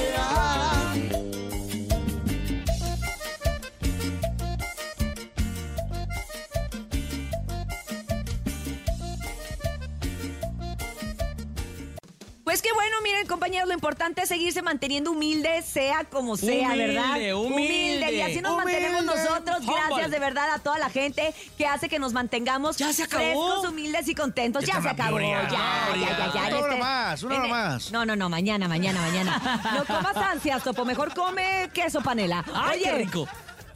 Miren, 13.03 13.27
compañeros, 13.27 13.69
lo 13.69 13.75
importante 13.75 14.23
es 14.23 14.29
seguirse 14.29 14.63
manteniendo 14.63 15.11
humilde, 15.13 15.63
sea 15.63 16.05
como 16.05 16.37
sea, 16.37 16.69
Humilde, 16.69 16.87
¿verdad? 16.89 17.35
humilde. 17.35 18.13
Y 18.15 18.21
así 18.21 18.41
nos 18.41 18.53
Humilde. 18.53 18.81
mantenemos 18.81 19.05
nosotros. 19.05 19.59
Humble. 19.61 19.75
Gracias 19.89 20.11
de 20.11 20.19
verdad 20.19 20.51
a 20.53 20.59
toda 20.59 20.79
la 20.79 20.91
gente 20.91 21.35
que 21.59 21.67
hace 21.67 21.89
que 21.89 21.99
nos 21.99 22.13
mantengamos 22.13 22.77
¿Ya 22.77 22.93
se 22.93 23.03
acabó? 23.05 23.23
frescos, 23.23 23.69
humildes 23.69 24.09
y 24.09 24.15
contentos. 24.15 24.65
Ya, 24.65 24.75
Ya 24.75 24.83
se 24.83 24.89
acabó. 24.89 25.21
Ya, 25.21 25.27
ya, 25.27 25.49
ya, 25.51 25.95
ya, 25.97 26.19
ya. 26.19 26.33
ya. 26.35 26.49
en 26.49 26.55
Una 26.55 26.65
hora 26.65 26.77
más, 26.77 27.23
una 27.23 27.39
hora 27.39 27.49
más. 27.49 27.93
No, 27.93 28.05
no, 28.07 28.17
no, 28.17 28.29
mañana, 28.29 28.69
mañana, 28.69 29.01
mañana. 29.01 29.61
No 29.75 29.85
comas 29.85 30.17
ansias, 30.17 30.63
Topo. 30.63 30.85
Mejor 30.85 31.15
come 31.15 31.71
queso 31.73 32.01
panela. 32.01 32.45
¡Ay, 32.55 32.81
Oye, 32.81 32.85
qué 32.85 32.93
rico! 32.99 33.29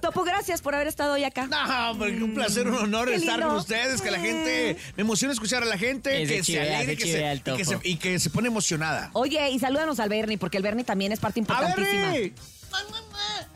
Topo, 0.07 0.23
gracias 0.23 0.63
por 0.63 0.73
haber 0.73 0.87
estado 0.87 1.15
hoy 1.15 1.25
acá. 1.25 1.49
No, 1.49 1.91
hombre, 1.91 2.23
un 2.23 2.33
placer, 2.33 2.69
un 2.69 2.77
honor 2.77 3.09
Qué 3.09 3.17
estar 3.17 3.39
lindo. 3.39 3.49
con 3.49 3.57
ustedes, 3.59 4.01
que 4.01 4.13
la 4.13 4.21
gente, 4.21 4.77
me 4.97 5.01
emociona 5.01 5.35
escuchar 5.35 5.65
a 5.65 5.67
la 5.67 5.77
gente, 5.77 6.23
Es 6.23 6.29
de 6.29 6.37
que 6.37 6.45
se 6.45 6.53
chivea, 6.53 6.63
alegre, 6.77 6.87
de 6.87 6.97
que 6.97 7.03
chivea 7.05 7.19
se, 7.21 7.33
el 7.33 7.39
y, 7.39 7.57
que 7.57 7.65
se, 7.65 7.73
topo. 7.73 7.89
y 7.89 7.97
que 7.97 8.19
se 8.21 8.31
pone 8.31 8.47
emocionada. 8.47 9.11
Oye, 9.15 9.51
y 9.51 9.59
salúdanos 9.59 9.99
al 9.99 10.09
Bernie, 10.09 10.39
porque 10.39 10.59
el 10.59 10.63
Bernie 10.63 10.85
también 10.85 11.11
es 11.11 11.19
parte 11.19 11.41
¡A 11.41 11.43
importantísima. 11.43 12.13
ver! 12.13 12.33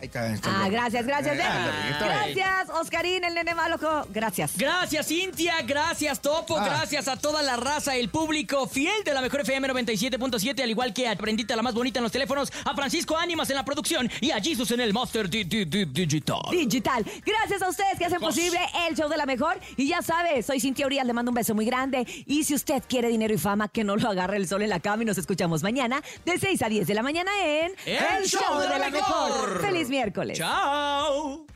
Ahí 0.00 0.06
está, 0.06 0.22
ahí 0.24 0.32
está 0.34 0.50
Ah, 0.64 0.68
gracias, 0.68 1.06
gracias, 1.06 1.34
Eh, 1.34 1.38
bien. 1.38 1.96
Gracias, 2.00 2.70
Oscarín, 2.70 3.22
el 3.24 3.34
nene 3.34 3.54
maloco. 3.54 4.06
Gracias. 4.10 4.56
Gracias, 4.56 5.06
Cintia. 5.08 5.56
Gracias, 5.62 6.20
Topo. 6.20 6.56
Ah. 6.56 6.64
Gracias 6.64 7.06
a 7.08 7.16
toda 7.16 7.42
la 7.42 7.56
raza, 7.56 7.94
el 7.96 8.08
público 8.08 8.66
fiel 8.66 9.04
de 9.04 9.12
la 9.12 9.20
mejor 9.20 9.40
FM 9.42 9.68
97.7, 9.68 10.62
al 10.62 10.70
igual 10.70 10.94
que 10.94 11.06
a 11.06 11.16
Prendita, 11.16 11.54
la 11.54 11.62
más 11.62 11.74
bonita 11.74 11.98
en 11.98 12.04
los 12.04 12.12
teléfonos, 12.12 12.50
a 12.64 12.74
Francisco 12.74 13.16
Ánimas 13.16 13.50
en 13.50 13.56
la 13.56 13.64
producción 13.64 14.10
y 14.22 14.30
a 14.30 14.40
Jesus 14.40 14.70
en 14.70 14.80
el 14.80 14.92
Master 14.94 15.28
di- 15.28 15.44
di- 15.44 15.66
di- 15.66 15.84
Digital. 15.84 16.40
Digital. 16.50 17.04
Gracias 17.26 17.60
a 17.60 17.68
ustedes 17.68 17.98
que 17.98 18.06
hacen 18.06 18.20
Cos. 18.20 18.34
posible 18.34 18.58
el 18.88 18.96
show 18.96 19.08
de 19.08 19.16
la 19.18 19.26
mejor. 19.26 19.60
Y 19.76 19.86
ya 19.88 20.00
sabe, 20.00 20.42
soy 20.42 20.60
Cintia 20.60 20.86
Urias, 20.86 21.06
le 21.06 21.12
mando 21.12 21.30
un 21.30 21.34
beso 21.34 21.54
muy 21.54 21.66
grande. 21.66 22.06
Y 22.26 22.44
si 22.44 22.54
usted 22.54 22.82
quiere 22.88 23.08
dinero 23.08 23.34
y 23.34 23.38
fama, 23.38 23.68
que 23.68 23.84
no 23.84 23.96
lo 23.96 24.08
agarre 24.08 24.38
el 24.38 24.48
sol 24.48 24.62
en 24.62 24.70
la 24.70 24.80
cama 24.80 25.02
y 25.02 25.06
nos 25.06 25.18
escuchamos 25.18 25.62
mañana 25.62 26.02
de 26.24 26.38
6 26.38 26.62
a 26.62 26.68
10 26.70 26.86
de 26.86 26.94
la 26.94 27.02
mañana 27.02 27.30
en 27.44 27.72
El 27.84 28.24
Show 28.24 28.60
de 28.60 28.78
la 28.78 28.88
Mejor. 28.90 29.60
Feliz 29.60 29.89
miércoles. 29.90 30.34
Chao. 30.36 31.50